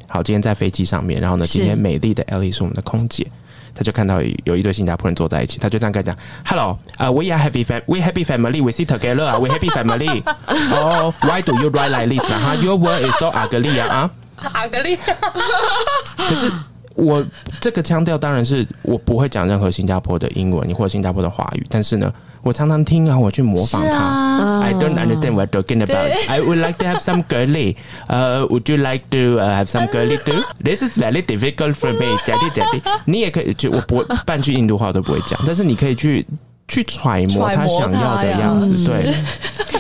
[0.08, 3.26] 好，今天在飞机上面，然后呢，今天美丽的 Ellie 是我们的空姐。
[3.76, 10.22] 她就看到有有一对新加坡人坐在一起，她就这样跟他讲：“Hello，呃、w e are happy fam, we happy family, we sit together 啊，we happy family.
[10.74, 12.40] Oh, why do you write like this 啊？
[12.40, 14.10] 哈，Your word is so ugly 啊
[14.42, 14.52] 啊！
[14.54, 14.98] 阿格丽，
[16.18, 16.52] 可是
[16.96, 17.26] 我
[17.62, 23.98] 这个腔调当然是我不会讲任何新加坡的英文或者新加坡的华语，但是呢，我常常听啊，我去模仿他。
[23.98, 26.12] 啊，I don't understand what you're talking about.
[26.30, 27.76] I would like to have some girly.
[28.08, 30.42] Uh, would you like to uh, have some girly too?
[30.64, 32.18] This is very difficult for me.
[33.06, 36.26] 你也可以就我不会半句印度话我都不会讲，但是你可以去
[36.70, 39.14] 去揣摩他想要的样子，对。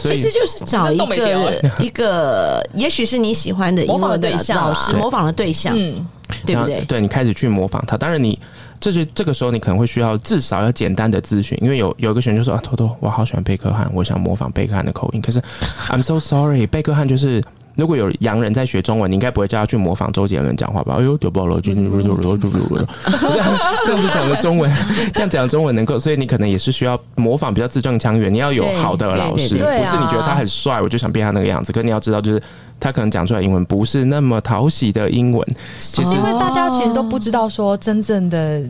[0.02, 6.06] 其实就是找一个欸一个，也许是你喜欢的英模仿的对象啊老师模仿的对象，嗯，
[6.45, 6.82] 对不对？
[6.82, 8.38] 对你开始去模仿他，当然你
[8.80, 15.41] 这是这个时候你可能会需要至少要简单的咨询，因为有有一个学员就说啊，偷偷我好喜欢贝克汉，我想模仿贝克汉的口音，可是
[15.89, 17.41] I'm so sorry，贝克汉就是。
[17.80, 20.98] 如果有洋人在学中文，你应该不会叫他去模仿周杰伦讲话吧？
[21.00, 24.72] 哎呦，丢爆了，就是 这样这样子讲的中文，
[25.13, 28.32] 这样讲中文能够，所以你可能也是需要模仿比较字正腔圆。
[28.34, 31.72] 你要有好的老师，不是你觉得他很帅，我就想变他那个样子。
[31.72, 32.42] 可你要知道，就是
[32.80, 35.48] 他可能讲出来英文不是那么讨喜的英文，
[35.80, 38.62] 其实因为大家其实都不知道说真正的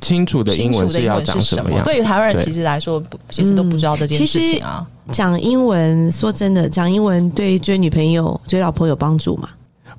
[0.00, 1.70] 清楚的英文是要讲什么。
[1.72, 1.84] 样。
[1.84, 4.86] 对于台湾人其实来说，其实都不知道这件事情啊。
[5.12, 9.48] 讲英文，说真的，讲英文对追女朋友、追老婆有帮助吗？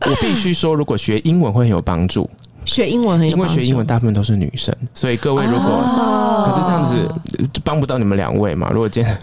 [0.05, 2.29] 我必须说，如果学英文会很有帮助，
[2.67, 3.49] 学英文很有因为。
[3.49, 6.95] 学英文大部分都是女生，所以各位如果、哦可是这样子
[7.39, 8.69] 呃帮不到你们两位嘛。
[8.71, 9.17] 如果今天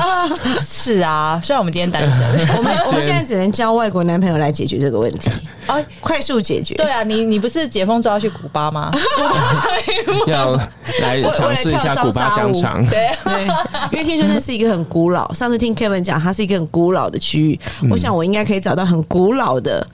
[0.66, 2.22] 是啊，虽然我们今天单身，
[2.56, 5.30] 我们我们现在只能交外国男朋友来解决这个问题，
[5.68, 6.74] 哦，快速解决。
[6.76, 8.90] 对啊，你你不是解封之后要去古巴吗？
[10.26, 10.54] 要
[11.02, 13.44] 来尝试一下古巴香肠，对，对，
[13.92, 15.30] 因为听说那是一个很古老。
[15.34, 17.60] 上次听 Kevin 讲，它是一个很古老的区域，
[17.90, 19.86] 我想我应该可以找到很古老的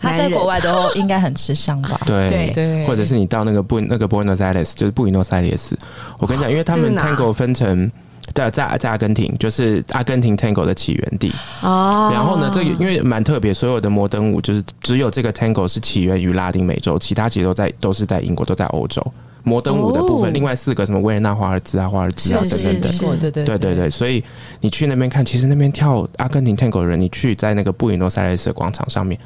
[0.00, 0.46] 他在国。
[0.46, 2.00] 外都应该很吃香吧？
[2.06, 5.76] 对对对或者是你到那个布那个 Buenos Aires，就是布宜诺斯艾利斯，
[6.18, 7.90] 我跟你讲，因为他们 Tango 分成。
[8.34, 11.32] 在，在在阿根廷，就是阿根廷 Tango 的起源地。
[11.62, 19.02] 哦然后呢，这个因为蛮特别，所有的摩登舞就是只有这个 Tango 是起源于拉丁美洲，其他其实都在都是在英国，都在欧洲。
[19.44, 24.22] 摩登舞的部分，哦另外四个什么维也纳华尔兹啊、华尔兹啊等等等，对对对对对对，所以
[24.60, 29.18] 你去那边看，其实那边跳阿根廷 Tango 的人，你去在那个布宜诺斯艾利斯的广场上面，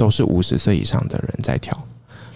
[0.00, 1.76] 都是五十岁以上的人在跳。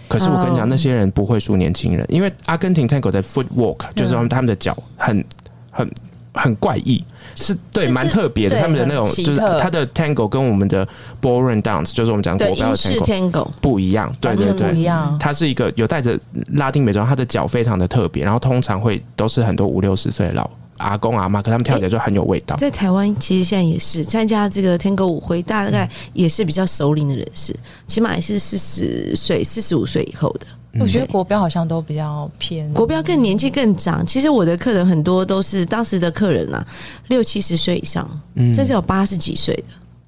[0.07, 5.25] 可是我跟你讲，哦那些人不会输年轻人，因为阿根廷 Tango 的 footwork 就是他们他们的脚很
[5.71, 5.91] 很
[6.31, 8.61] 很怪异，是对蛮特别的。
[8.61, 10.87] 他们的那种就是他的 Tango 跟我们的
[11.19, 14.13] ballroom dance，就是我们讲国标的 Tango 不一样。
[14.21, 15.17] 对对对一，样。
[15.19, 16.19] 它是一个有带着
[16.51, 22.55] 拉丁美洲，他的脚非常的特别，然后通常会都是很多五六十岁的老阿公阿妈，可他们跳起来就很有味道。
[22.57, 27.55] 在台湾其实现在也是参加这个 Tango 舞会，大概也是比较熟龄的人士，
[27.87, 30.47] 起码也是四十岁、四十五岁以后的。
[30.77, 36.65] 我觉得国标好像都比较偏国标更年纪更长，其实我的客人很多都是当时的客人啊，
[37.07, 39.63] 六七十岁以上，嗯甚至有八十几岁的。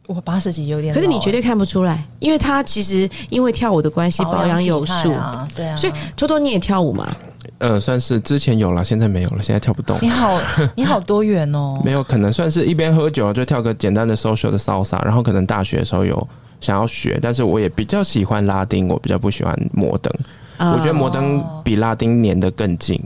[0.07, 5.11] 我八十几有点可是你绝对看不出来，因为他其实因为跳舞的关系保养有素。
[5.11, 7.13] 啊，对啊，所以多多你也跳舞嘛？
[7.59, 9.97] 呃，算是之前有了，现在没有了，现在跳不动。
[10.01, 10.39] 你好，
[10.75, 11.79] 你好多元哦。
[11.85, 16.27] 没有，可能算是一边喝酒就跳个简单的 social 的 salsa，然后可能大学的时候有
[16.61, 20.13] 想要学，但是我也比较喜欢拉丁，我比较不喜欢摩登。
[20.57, 22.99] 啊我觉得摩登比拉丁粘得更近。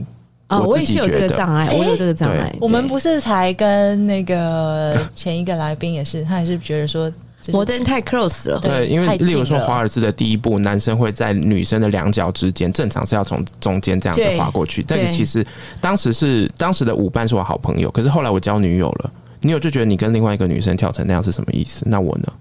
[0.48, 2.54] 啊，我我也是有这个障碍，诶我有这个障碍。
[2.60, 8.60] 我们不是才跟那个前一个来宾也是，他也是觉得说，就是摩登太 close 了。
[8.60, 14.84] 对对，因为例如说华尔兹的第一步，男生会在女生的两脚之间，正常是要从中间这样子对滑过去。
[14.86, 15.44] 但是其实
[15.80, 21.82] 当时是当时的舞伴是我好朋友，可是后来我交女友了，女友就觉得你跟另外一个女生跳成那样是什么意思？
[21.86, 22.32] 那我呢？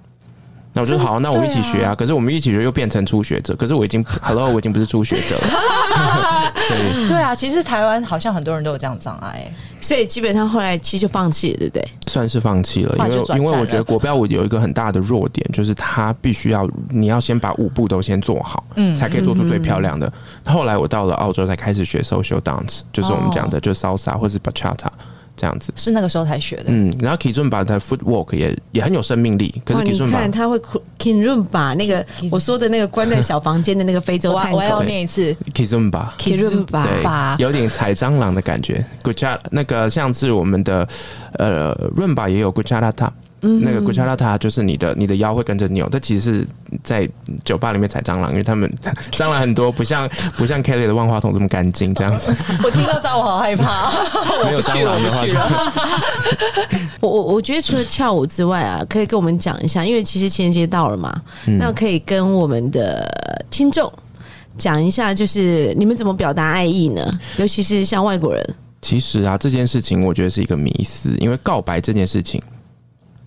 [0.73, 1.93] 那我就说好，那我们一起学啊。
[1.93, 6.53] 可是我们一起学又变成初学者，可是我已经 Hello，我已经不是初学者了。
[6.69, 9.51] 对对啊，其实台湾好像很多人都有这样障碍。
[9.81, 11.86] 所以基本上后来其实就放弃了，对不对？
[12.07, 20.12] 算是放弃了，因为因为我觉得国标舞有一个很大的弱点，就是它必须要你要先把舞步都先做好，嗯才可以做出最漂亮的。
[20.45, 24.88] 后来我到了澳洲才开始学 social dance，就是我们讲的，就是 salsa 或是 bachata。
[25.41, 25.73] 这样子。
[25.75, 26.65] 是那个时候才学的。
[26.67, 30.62] 嗯，然后 Kizumba 的 footwork 也也很有生命力，可是哇，你看他会
[31.45, 35.36] 把那个我说的那个关在小房间的那个非洲探我要我要念一次。
[37.01, 38.86] 吧，有点踩蟑螂的感觉。
[39.01, 40.88] g u c h a 那个像是我们的
[41.39, 42.76] 呃润吧也有 g u c
[43.41, 46.47] 那个 g u c h a l a t a 就是你的你的腰会跟着扭，这其实是
[46.83, 47.09] 在
[47.43, 48.71] 酒吧里面踩蟑螂，因为他们
[49.11, 52.31] 蟑螂很多，不像不像 Kelly 的万花筒这么干净这样子。
[52.63, 53.91] 我听到蟑螂我好害怕，
[54.45, 55.21] 没有蟑螂的话
[56.99, 57.09] 我。
[57.09, 61.11] 我我我觉得除了跳舞之外啊，可以跟我们讲一下，因为其实情人节到了嘛，
[61.47, 63.07] 嗯那可以跟我们的
[63.49, 63.91] 听众
[64.57, 67.09] 讲一下，就是你们怎么表达爱意呢？
[67.37, 72.39] 尤其是像外国人，其实啊，这件事情我觉得是一个迷思，因为告白这件事情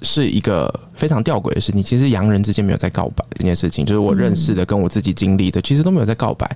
[0.04, 1.82] 是一个非常吊诡的事情。
[1.82, 6.48] 其实洋人之间没有在告白这件事情，就是我认识的跟我自己经历的，其实都没有在告白。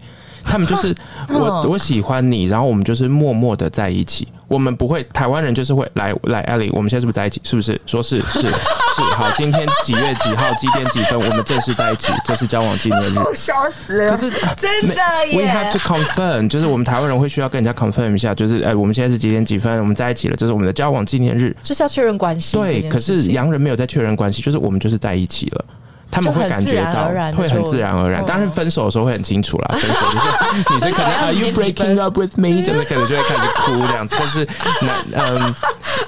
[0.44, 0.94] 他们就是
[1.28, 4.26] 我我喜欢你，然后我们就是默默的在一起。
[4.46, 7.38] 我们不会，台湾人就是会来来艾莉，我们现在是不是在一起？
[7.44, 7.78] 是不是？
[7.84, 8.48] 说是是是。
[9.14, 13.14] 好，今天几月几号几点几分，我们正式在一起，这是交往纪念日。
[13.36, 15.02] 笑死了可是真的
[15.34, 21.54] We have to confirm，就是我们台湾人会需要跟人家 confirm 一下，就是哎、我们现在是几点几分，我们在一起了，这是我们的交往纪念日。
[21.62, 25.64] 就是要确认关系对，可是洋人没有在确认关就是我们就是在一起了。
[26.10, 28.22] 他们会感觉到会很自然而然。
[28.22, 29.68] 嗯当然，分手的时候会很清楚啦。
[29.78, 32.62] 分手就是你是可能 Are you breaking up with me？
[32.62, 34.14] 真的可能就会开始哭这样子。
[34.18, 34.46] 但是，
[34.82, 35.54] 那嗯，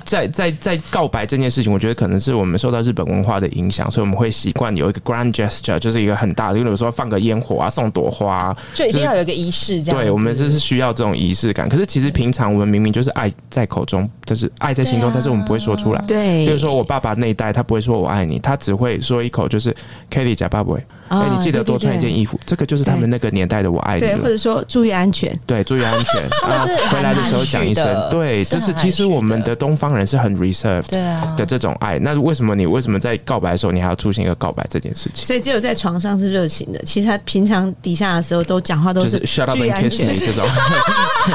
[0.04, 10.00] 在在在告白这件事情，我觉得可能是我们受到日本文化的影响，所以我们会习惯有一个 grand gesture，就是一个很大的，例如说放个烟火啊，送朵花啊、就一定要有一个仪式，这样。
[10.00, 11.68] 对，我们就是需要这种仪式感。
[11.68, 16.04] 可是其实平常我们明明就是爱在口中，就是爱在心中，但是我们不会说出来。
[16.06, 19.74] 对，比如说我爸爸那一代，他不会说我爱你，他只会说一口就是
[20.10, 24.30] Kelly 假爸爸，哎、啊你记得多穿一件衣服，这个就是他们那个年代的我爱你对，或。
[24.30, 26.64] 者说注意安全，对，注意安全啊！
[26.90, 30.88] 回来的时候讲一声对，就是其实我们的的东方人是很 reserved
[31.36, 31.98] 的这种爱。
[31.98, 35.26] 那为什么你为什么在告白的时候，你还要出现一个告白这件事情？
[35.26, 40.46] 所以只有在床上是热情的，其实他平常底下的时候都讲话都就是是 shut up and kiss me 这种，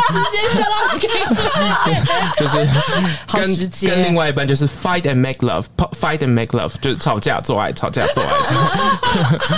[0.08, 1.36] 直接说到 kiss，
[2.40, 2.66] 就是
[3.34, 8.30] 跟跟另外一半就是 fight and make love，fight and make love，就是吵架做爱，吵架做爱。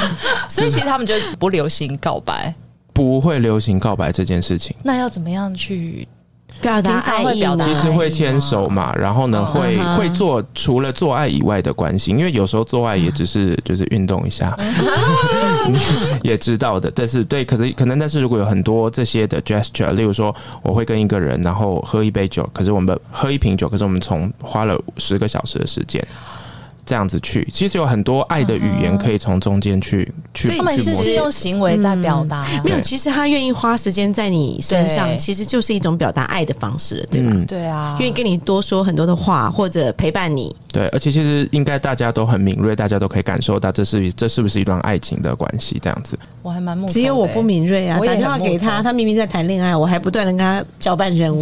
[0.49, 2.53] 所以其实他们就不流行告白。
[2.93, 6.07] 不会流行告白这件事情，那要怎么样去？
[6.61, 14.57] 表达爱意其实会牵手嘛，然后呢，嗯会会做除了做爱以外的关系，因为有时候做爱也只是就是运动一下，
[16.23, 16.89] 也知道的。
[16.89, 26.03] 但是对，可是可能但是如果有很多这些的 gesture，例如说我会跟一个人然后喝一杯酒，可是我们喝一瓶酒，可是我们从花了十个小时的时间。
[26.87, 31.03] 这样子去，其实有很多爱的语言可以从中间去去所以他们去摸索。
[31.03, 37.29] 是是用行为在表达，没有，其实他愿意花时间在你身上，其实就是一种表达爱的方式了，对吧？
[37.33, 46.17] 嗯，对啊，愿意跟你多说很多的话，或者陪伴你，对，而且其实应该大家都很敏锐，大家都可以感受到这是这是不是一段爱情的关系，这样子。
[46.41, 47.97] 我还蛮木头的只有我不敏锐啊！
[47.99, 51.41] 我打电话给他，他明明在谈恋爱，我还不断的跟他交办任务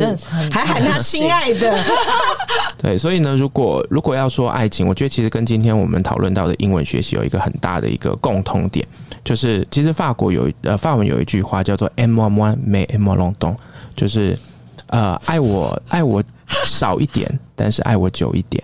[0.50, 1.78] 还喊他亲爱的。
[2.82, 8.88] 对，所以呢，如果如果要说爱情，我觉得其实跟今天我们讨论到的英文学习有一个很大的一个共通点，
[9.22, 13.58] 就是其实法国有呃法文有一句话叫做 “m moi moi mais m one longtemps”，
[13.98, 14.40] 就是
[14.88, 16.24] 呃爱我爱我
[16.64, 18.64] 少一点，但是爱我久一点。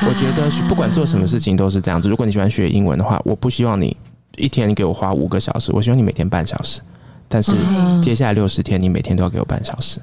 [0.00, 2.08] 我觉得是不管做什么事情都是这样子。
[2.08, 3.94] 如果你喜欢学英文的话，我不希望你
[4.38, 6.80] 一天给我花五个小时，我希望你每天半小时。
[7.28, 10.00] 但是嗯接下来六十天，你每天都要给我半小时。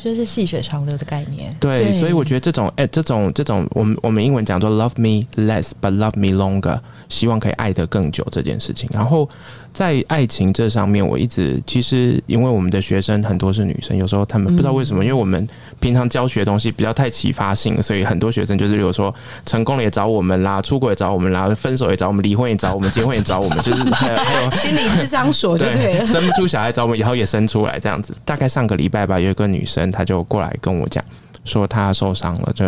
[0.00, 1.54] 这就是细水长流的概念。
[1.58, 6.78] 对，对所以我觉得这种哎、这种这种，我们我们英文讲做 love me less but love me longer，
[7.08, 8.88] 希望可以爱得更久这件事情。
[8.92, 9.28] 然后
[9.72, 15.46] 在爱情这上面，我一直其实因为我们的学生很多是女生，有时候他们不知道为什么，因为我们
[15.80, 19.14] 平常教学的东西比较太启发性，所以很多学生就是比如说
[19.46, 26.06] 成功了也找我们啦，出轨也找我们啦，分手也找我们，离婚也找我们，结婚也找我们， 就是还有还有心理智商所就对了。
[26.06, 28.16] 生不出小孩找我们，以后也生出来这样子。
[28.24, 31.04] 大概上个礼拜吧，有一个女生，她就过来跟我讲，
[31.44, 32.64] 说他受伤了，就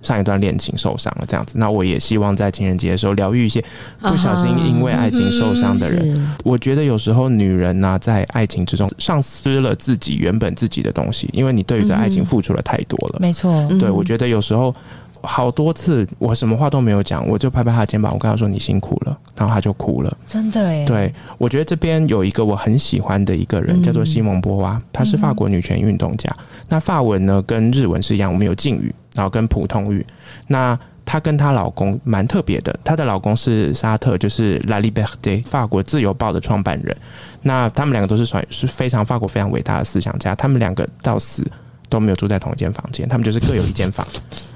[0.00, 1.54] 上一段恋情受伤了这样子。
[1.56, 3.62] 那我也希望在情人节的时候疗愈一些
[4.00, 6.14] 不小心因为爱情受伤的人。
[6.14, 13.18] 是我觉得有时候女人呢、在爱情之中丧失了自己原本自己的东西，因为你对于这爱情付出了太多了。
[13.20, 14.72] 没错，嗯对，我觉得有时候
[15.22, 20.16] 好多次我什么话都没有讲，我就拍拍他的肩膀，我跟他说你辛苦了，然后他就哭了。
[20.26, 26.34] 真的哎，对，我觉得这边有一个我很喜欢的一个人，嗯叫做西蒙波娃，她是法国女权运动家。
[26.68, 30.04] 那法文呢，跟日文是一样，我们有敬语，然后跟普通语。
[30.46, 36.96] 那她跟她老公蛮特别的，她的老公是沙特，就是 La Liberté 法国自由报的创办人。
[37.42, 41.46] 那他们两个都是算是非常法国非常伟大的思想家，他们两个到死
[41.88, 44.06] 都没有住在同一间房间，他们就是各有一间房。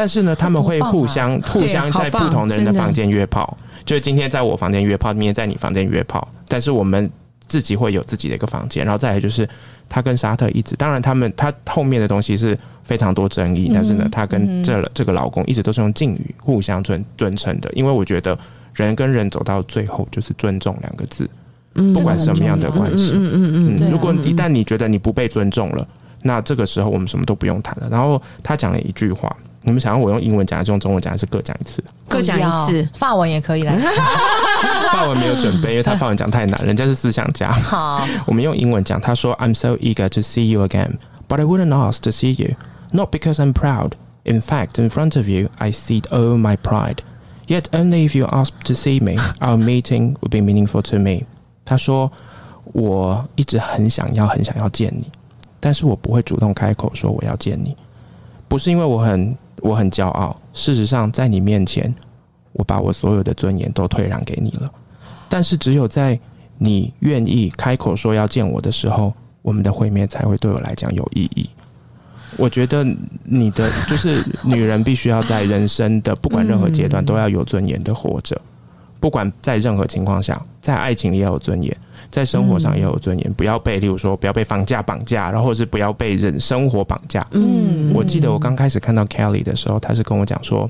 [0.00, 6.26] 但是呢，他们会互相、互相在不同的人的房间约炮，就是今天在我房间约炮，明天在你房间约炮。
[6.48, 7.10] 但是我们
[7.46, 9.46] 自己会有自己的一个房间，然后再来就是
[9.90, 18.38] 他跟沙特一直，当然他们他后面的东西是非常多争议，但是呢，他跟这这个老公一直都是用敬语互相尊尊称的，因为我觉得
[18.72, 21.28] 人跟人走到最后就是尊重两个字，
[21.92, 25.86] 不管什么样的关系，嗯嗯嗯，如果一旦你觉得你不被尊重了，
[26.22, 27.88] 那这个时候我们什么都不用谈了。
[27.90, 29.36] 然后他讲了一句话。
[29.62, 31.84] 你们想要我用英文讲还是用中文讲，还是各讲一次？
[32.08, 33.78] 各讲一次，法文也可以来。
[34.90, 37.52] 法文没有准备，因为他法文讲太难，人家是思想家。
[37.52, 38.98] 好，我们用英文讲。
[38.98, 40.92] 他说：“I'm so eager to see you again,
[41.28, 42.54] but I wouldn't ask to see you,
[42.90, 43.90] not because I'm proud.
[44.24, 47.00] In fact, in front of you, I see all my pride.
[47.46, 51.26] Yet only if you ask to see me, our meeting would be meaningful to me。”
[51.66, 52.10] 他说
[52.72, 55.04] ：“我一直很想要，很想要见你，
[55.60, 57.76] 但是我不会主动开口说我要见你，
[58.48, 60.40] 不是因为我很。”我很骄傲。
[60.52, 61.94] 事实上，在你面前，
[62.52, 64.70] 我把我所有的尊严都退让给你了。
[65.28, 66.18] 但是，只有在
[66.58, 71.48] 你愿意开口说要见我的时候，我们的会面才会对我来讲有意义。
[72.36, 72.84] 我觉得
[73.24, 78.40] 你的就是女人，必须要在人生的不管任何阶段都要有尊严的活着，
[79.00, 81.76] 不管在任何情况下，在爱情里要有尊严。
[82.10, 87.24] 在生活上也有尊严，不要被，例如说，不要被房价绑架，然后是不要被人生活绑架。
[87.30, 90.68] 嗯，我记得我刚开始看到 Kelly 的时候，他是跟我讲说，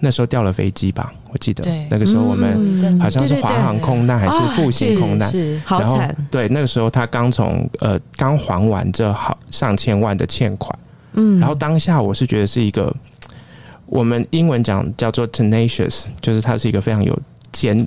[0.00, 1.64] 那时候掉了飞机吧，我记得。
[1.88, 5.32] 那个时候我们好像是华航空难还是复兴空难，
[5.66, 5.98] 然后。
[6.30, 10.78] 对，那个时候他刚从呃刚还完这好上千万的欠款，
[11.14, 12.94] 嗯，然后当下我是觉得是一个，
[13.86, 17.18] 我们英文讲叫做 tenacious，就是他是一个非常有
[17.50, 17.86] 坚。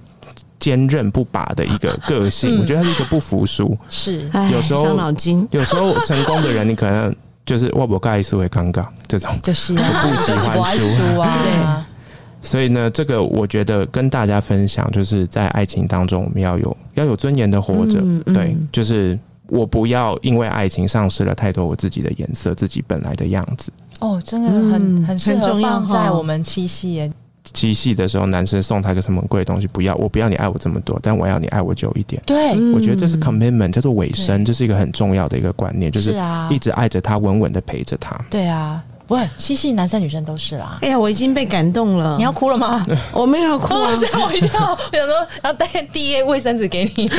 [0.66, 3.78] 坚韧不拔的一个个性，我觉得他是一个不服输。
[3.88, 5.48] 是，有时候伤脑筋。
[5.52, 9.82] 有时候成功的人，你可能就是我不盖思会尴尬这种，就是不
[10.24, 11.38] 喜欢输啊。
[11.44, 12.50] 对。
[12.50, 18.02] 所以呢，这个我觉得跟大家分享，就是在爱情当中，我们要有要有尊严的活着。
[18.34, 23.72] 对，就是我不要因为爱情丧失了太多我自己的颜色，自己本来的样子。
[24.00, 27.14] 哦，真的很很适合放在我们七夕。
[27.54, 29.68] 七夕的时候，男生送他个什么贵的东西？
[29.68, 32.22] 不要，我不要你爱我这么多，但我要你爱我久一点。
[32.26, 36.16] 对，我觉得这是 commitment，叫做尾声，这是一个很重要的一个观念，就是
[36.50, 38.20] 一直爱着他，稳稳的陪着他。
[38.30, 40.80] 对啊，不，七夕男生女生都是啦。
[40.82, 42.86] 哎呀，我已经被感动了，你要哭了吗？
[43.14, 44.78] 我没有哭， 吓我一跳。
[44.92, 47.10] 我想说要带第一卫生纸给你。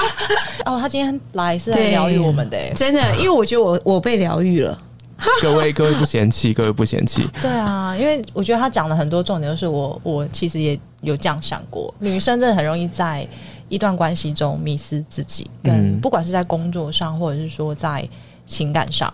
[0.64, 4.76] 哦，他今天来是来疗愈我们的，真的，因为我觉得我我被疗愈了。
[5.40, 7.28] 各位，各位不嫌弃，各位不嫌弃。
[7.40, 13.26] 对啊，因为我觉得他讲了很多重点，就是我我其实也有这样想过，女生真的很容易在
[13.68, 18.06] 一段关系中迷失自己，跟不管是在工作上，或者是说在
[18.46, 19.12] 情感上，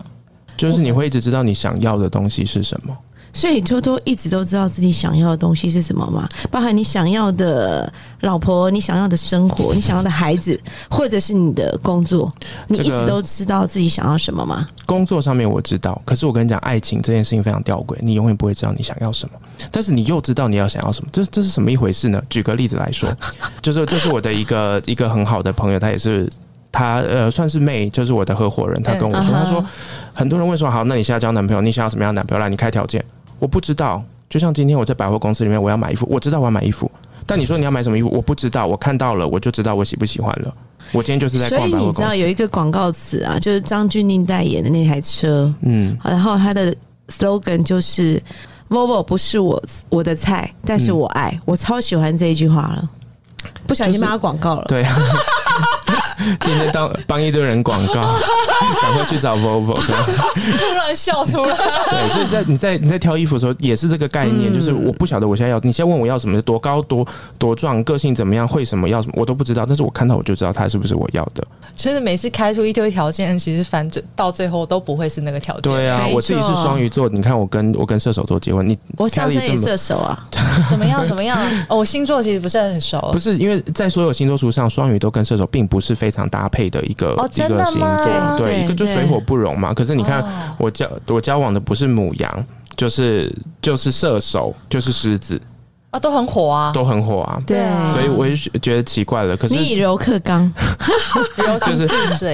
[0.57, 2.95] 就是你会一直知道你想要的东西是什么。
[3.33, 6.29] 所以偷偷一直都知道自己想要的东西是什么吗？
[6.51, 10.59] 包含你想要的老婆，你想要的生活，你想要的孩子，
[10.89, 12.31] 或者是你的工作，
[12.67, 14.69] 你一直都知道自己想要什么吗？
[14.85, 19.35] 工作上面我知道，可是我跟你讲，爱情这件事情非常吊诡，你永远不会知道你想要什么，
[19.71, 22.21] 但是你又知道你要想要什么，这这是什么一回事呢？
[22.29, 23.09] 举个例子来说，
[23.63, 26.29] 就是这是我的一个一个很好的朋友，他也是
[26.71, 29.65] 他呃算是妹，就是我的合伙人，他跟我说，他说
[30.13, 32.39] 很多人问说，好，那你现在交男朋友，你想要什么样的男朋友？
[32.43, 33.03] 来，你开条件。
[33.43, 36.89] 我不知道，就像今天我在百货公司里面，我要买衣服，我知道我要买衣服，
[37.25, 40.55] 但你说你要买什么衣服，我不知道，我看到了，我就知道我喜不喜欢了。
[40.93, 41.79] 我今天就是在逛百货公司。
[41.79, 46.73] 所以你知道有一个广告词啊，就是张钧甯代言的那台车，嗯，然后他的
[47.09, 48.17] slogan 就是
[48.69, 52.89] “Volvo 不是我我的菜，但是我爱”，我超喜欢这一句话了。
[53.67, 54.85] 不小心帮他广告了，对。
[56.41, 57.93] 今天当帮一堆人广告，
[58.81, 61.55] 赶快去找 Volvo，突然笑出来。
[61.89, 67.05] 对，所以在你在你在挑衣服的时候，也是这个概念，就是我不晓得我现在要，你现在问我要什么，多高多
[67.37, 69.65] 多壮，个性怎么样，会什么要什么，我都不知道。
[69.65, 71.43] 但是我看到我就知道他是不是我要的。
[71.75, 75.61] 其实每次开出一堆条件，其实反正到最后都不会是那个条件。
[75.63, 80.27] 对啊，我自己是双鱼座，你看我跟我跟射手座结婚，你我上升也射手啊，
[80.69, 81.39] 怎么样怎么样？
[81.67, 89.73] 哦，我星座其实不是很熟，不是因为在所有星座书上，双鱼都跟射手并不是非常搭配的一个一个星座，对，一个就水火不容嘛。
[89.73, 90.23] 可是你看
[90.57, 92.45] 我交我交往的不是母羊，
[92.77, 95.41] 就是就是射手，就是狮子。
[95.89, 97.59] 啊，都很火啊，都很火啊，对，
[97.91, 99.37] 所以我也觉得奇怪了。
[99.37, 100.51] 可是你以柔克刚，
[101.35, 101.87] 柔 就是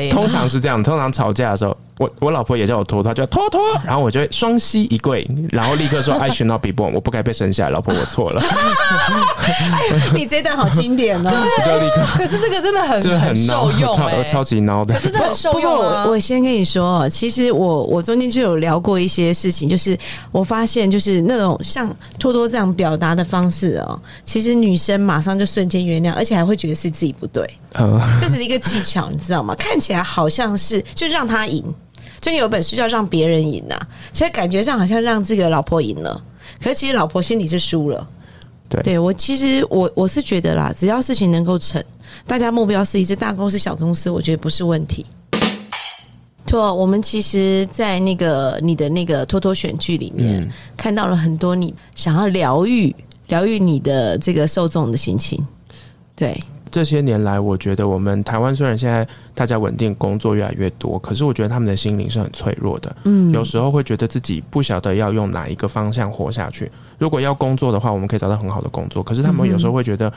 [0.09, 8.41] 通常是这样，通常吵架的时候，我我老婆也叫我托托，叫托托， 然后我就会双膝一跪，然后立刻说 I should not be born，我不该被生下来，老婆我错了，
[10.15, 11.29] 你这段好经典哦。
[11.29, 15.01] 我就立刻可是这个真的很就是很受，用哎、超超级孬的可。
[15.01, 16.05] 是这很受不过用啊！
[16.05, 19.97] 我我先跟你说，其实我我中间就有聊过一些事情，就是
[20.31, 27.45] 我发现就是那种像托托这样表达的方式哦，其实女生马上就瞬间原谅，而且还会觉得是自己不对，
[27.77, 29.53] 嗯，这只是一个技巧，你知道吗？
[29.55, 31.63] 看起来好像是就让他赢，
[32.19, 36.21] 就你有本书叫让别人赢啊，其实感觉上好像让这个老婆赢了，
[36.61, 38.07] 可是其实老婆心里是输了。
[38.67, 41.83] 对对我其实我我是觉得啦，只要事情能够成，
[42.27, 45.05] 大家目标是一致，大公司小公司，我觉得不是问题。
[46.45, 52.95] 错，我们其实，在那个你的那个托托选剧里面，嗯看到了很多你想要疗愈、
[53.27, 55.45] 疗愈你的这个受众的心情。
[56.15, 56.39] 对，
[56.71, 62.95] 这些年来，我觉得我们台湾虽然现在大家稳定工作越来越多，可是我觉得他们的心灵是很脆弱的。
[63.03, 66.71] 嗯有时候会觉得自己不晓得要用哪一个方向活下去。
[66.97, 70.11] 如果要工作的话，我们可以找到很好的工作，可是他们有时候会觉得。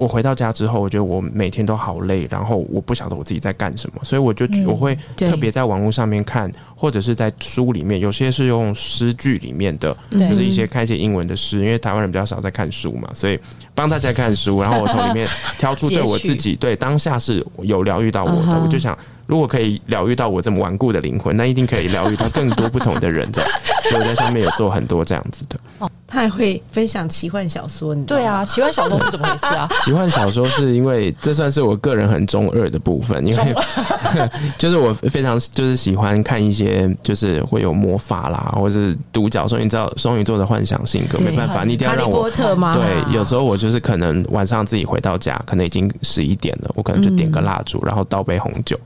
[0.00, 13.38] 我回到家之后，我觉得我每天都好累，然后我不晓得我自己在干什么，所以我就、嗯我会特别在网络上面看，或者是在书里面，有些是用诗句里面的，就是一些看一些英文的诗，因为台湾人比较少在看书嘛，所以
[13.74, 15.28] 帮大家看书，然后我从里面
[15.58, 18.96] 挑出对我自己 对当下是有疗愈到我的，我就想，
[19.30, 23.50] 如果可以疗愈到我这么顽固的灵魂，那一定可以疗愈到更多不同的人，这样，
[23.88, 25.56] 所以我在上面有做很多这样子的。
[25.78, 29.68] 哦他还会分享奇幻小说，你知道吗对啊，奇幻小说是怎么回事啊？
[29.80, 33.54] 奇幻小说是因为这算是我个人很中二的部分，因为
[34.58, 42.74] 就是我非常就是喜欢看一些就是会有魔法啦，或是独角兽，你知道双鱼座的幻想性格，没办法，你一定要哈利让我波特吗？
[42.74, 48.76] 对，有时候我就是可能晚上自己回到家，可能已经十一点了，我可能就点个蜡烛，然后倒杯红酒，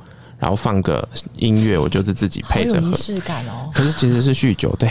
[0.45, 2.91] 然后放个音乐，我就是自己好配着喝。
[2.91, 3.71] 仪式感哦。
[3.73, 4.87] 可是其实是酗酒，对，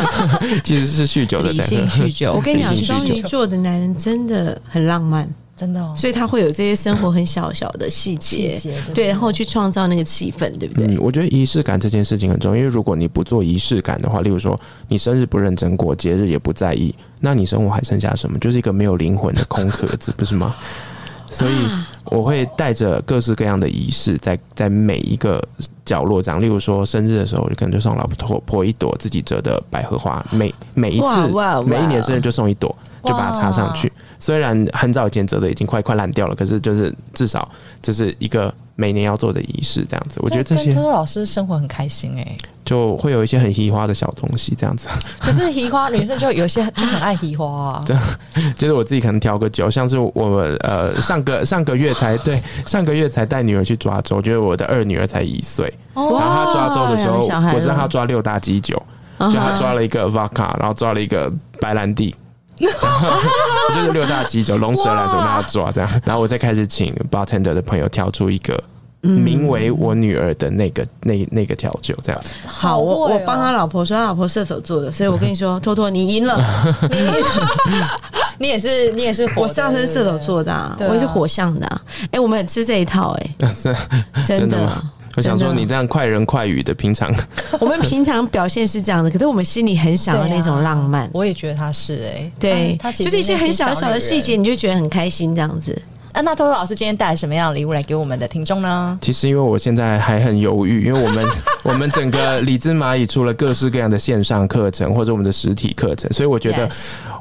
[0.64, 1.70] 其实是酗酒的理在喝。
[1.70, 8.58] 性酗酒，我跟你讲，双鱼座的男人真的很浪漫，真的哦，所以他会有这些生活很小小的细节，
[8.94, 10.86] 对，然后去创造那个气氛，对不对？
[10.86, 18.38] 嗯，我觉得仪式感这件事情很重要，因为如果你不做仪式感的话，例如说你生日不认真过，节日也不在意，那你生活还剩下什么？
[18.38, 20.56] 就是一个没有灵魂的空壳子，不是吗？
[21.30, 21.52] 所以
[22.06, 25.42] 我会带着各式各样的仪式在，在每一个
[25.84, 26.40] 角落这样。
[26.40, 31.06] 例如说生日的时候，我就可能就送老婆婆一朵自己折的百合花，每每一次
[31.66, 33.90] 每一年生日就送一朵，就把它插上去。
[34.24, 37.46] 虽然很早以前折的已经快快烂掉了，可是就是至少
[37.82, 40.18] 这是一个每年要做的仪式，这样子。
[40.22, 44.88] 我觉得这些跟托托老师生活很开心哎、就会有一些很稀花的小东西，这样子。
[45.18, 47.84] 可是移花女生就有些就很爱移花啊，
[48.56, 58.82] 就是我自己可能调个酒，像是我呃上个上个月才对上个月才带女儿去抓周，觉得我的二女儿才一岁，然后她抓周的时候我是让她抓六大基酒，
[59.18, 62.14] 啊就她抓了一个 vodka，然后抓了一个白兰地。
[63.74, 68.62] 就是六大鸡酒，龙舌兰什么让她抓这样，然后我再开始请 bartender 的朋友挑出一个
[69.00, 72.20] 名为我女儿的那个那那个调酒这样。
[72.24, 72.34] 子。
[72.46, 76.40] 好，我我帮他老婆说，他老婆射手座的，所以我跟你说， 托托你赢了，
[78.38, 81.82] 你也是你也是火的，我上升射手座的、我也是火象的、啊，
[82.12, 83.78] 哎、我们很吃这一套、哎，真的
[84.24, 84.62] 真的。
[84.64, 84.90] 吗。
[85.16, 87.14] 我想说，你这样快人快语的，平常
[87.60, 91.10] 我们平常表现是这样的，可是我们心里很想要那种浪漫。
[91.14, 94.34] 我也觉得他是哎、对，他其实就是一些很小小的细节。
[94.36, 95.80] 你就觉得很开心，这样子。
[96.14, 98.96] 啊，那托托老师今天带来什么样的礼物来给我们的听众呢？
[99.00, 101.26] 其实因为我现在还很犹豫，因为我们
[101.64, 106.68] 我们整个李兹蚂蚁出了各式各样的线上课程或者我们的实体课程，所以我觉得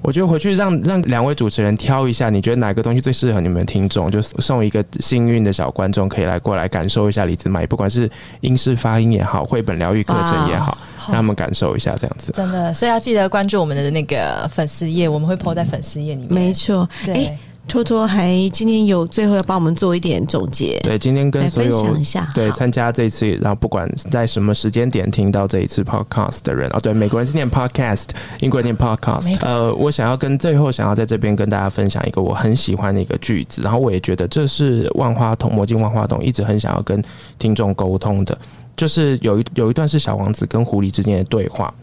[0.04, 8.08] 我觉得回去让让两位主持人挑一下，你觉得哪个东西最适合你们听众，就送一个幸运的小观众可以来过来感受一下李兹蚂蚁，不管是
[8.42, 10.78] 英式发音也好，绘本疗愈课程也好，
[11.08, 12.32] 让他们感受一下这样子。
[12.34, 16.32] 真的，所以要记得关注我们的那个粉丝页，我们会 po 在粉丝页里面。
[16.32, 22.30] 没错，对，哎托托还今天有最后要帮我们做一点总结，对，今天跟所有享一下。
[22.36, 28.10] 对参加这一次，然后不管在什么时间点听到这一次 podcast 的人，哦，对，美国人是念 podcast，
[28.42, 37.02] 英国人念 podcast 呃，我想要跟最后想要在这边跟大家分享一个我很喜欢的一个句子，然后我也觉得这是万花筒魔镜万花筒一直很想要跟
[37.40, 38.38] 听众沟通的，
[38.76, 41.74] 就是有一有一段是小王子跟狐狸之间的对话，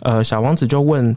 [0.00, 1.14] 呃，小王子就问。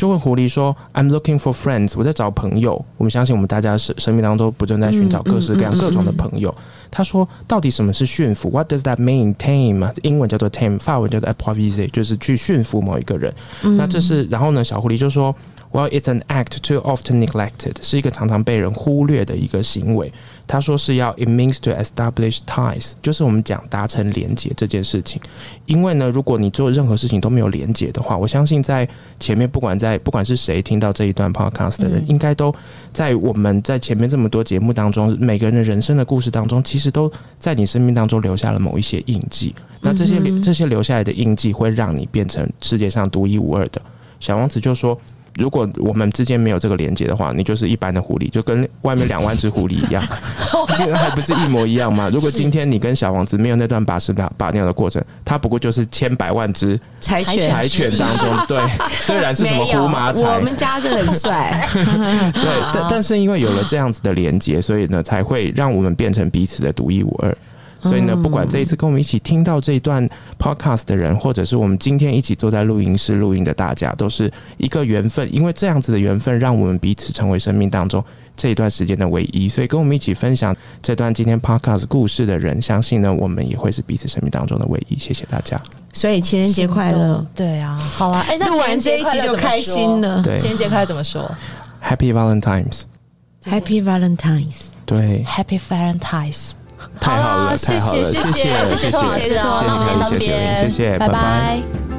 [0.00, 2.82] 就问狐狸说：“I'm looking for friends，我在找朋友。
[2.96, 6.54] 我们相信我们大家生生命当中不正在寻找各式各样各种的朋友。
[6.90, 9.34] 他说：“到底什么是驯服？What does that mean?
[9.34, 13.30] Tame，英文叫做 tame，法文叫做 approviser，就是去驯服某一个人。
[13.62, 15.36] 嗯那这是，然后呢，小狐狸就说
[15.70, 20.10] Well, it's an act too often neglected，是一个常常被人忽略的一个行为。
[20.50, 25.22] 他说是要 it means to establish ties，就是我们讲达成连结这件事情。
[25.66, 28.88] 因为呢，如果你做任何事情都没有连结的话，我相信在
[29.20, 32.52] 前面不管在不管是谁听到这一段 podcast 的人，应该都
[32.92, 39.54] 在我们在前面这么多节目当中，每个人的人生的故事当中，其实都在你生命当中留下了某一些印记。
[39.80, 43.80] 那这些这些留下来的印记，会让你变成世界上独一无二的。
[44.18, 45.00] 小王子就说。
[45.40, 50.02] 如果我们之间没有这个连接的话，你就是一般的狐狸，就跟外面两万只狐狸一样，
[50.94, 52.10] 还不是一模一样吗？
[52.12, 58.62] 如果今天你跟小王子没有那段把屎把把尿的过程，他不过就是千百万只柴犬柴犬当中， 对，
[58.98, 61.66] 虽然是什么胡马柴，我们家是很帅，
[62.34, 67.34] 对，但 但是因为有了这样子的连接，所以呢，才会让我们变成彼此的独一无二。
[67.82, 70.08] 所以呢，不管这一次跟我们一起听到这一段
[70.38, 75.32] podcast 的人，或者是我们今天一起坐在录音室录音的大家，都是一个缘分。
[75.34, 78.04] 因为这样子的缘分，让我们彼此成为生命当中
[78.36, 79.48] 这一段时间的唯一。
[79.48, 84.98] 所以跟我们一起分享这段今天 podcast 故事的人，相信呢，我们也会是彼此生命当中的唯一。
[84.98, 85.60] 谢谢大家。
[85.92, 90.22] 所以情人节快乐，对啊，好啊，哎，那录完这一集就开心了。
[90.22, 91.28] 对，情人节快乐怎么说
[91.82, 94.54] ？Happy Valentines，Happy Valentines，
[94.86, 96.52] 对，Happy Valentines。
[97.00, 101.89] 太好了，谢谢，谢谢，谢谢谢谢，谢谢，那我们先到这边，谢谢，拜拜。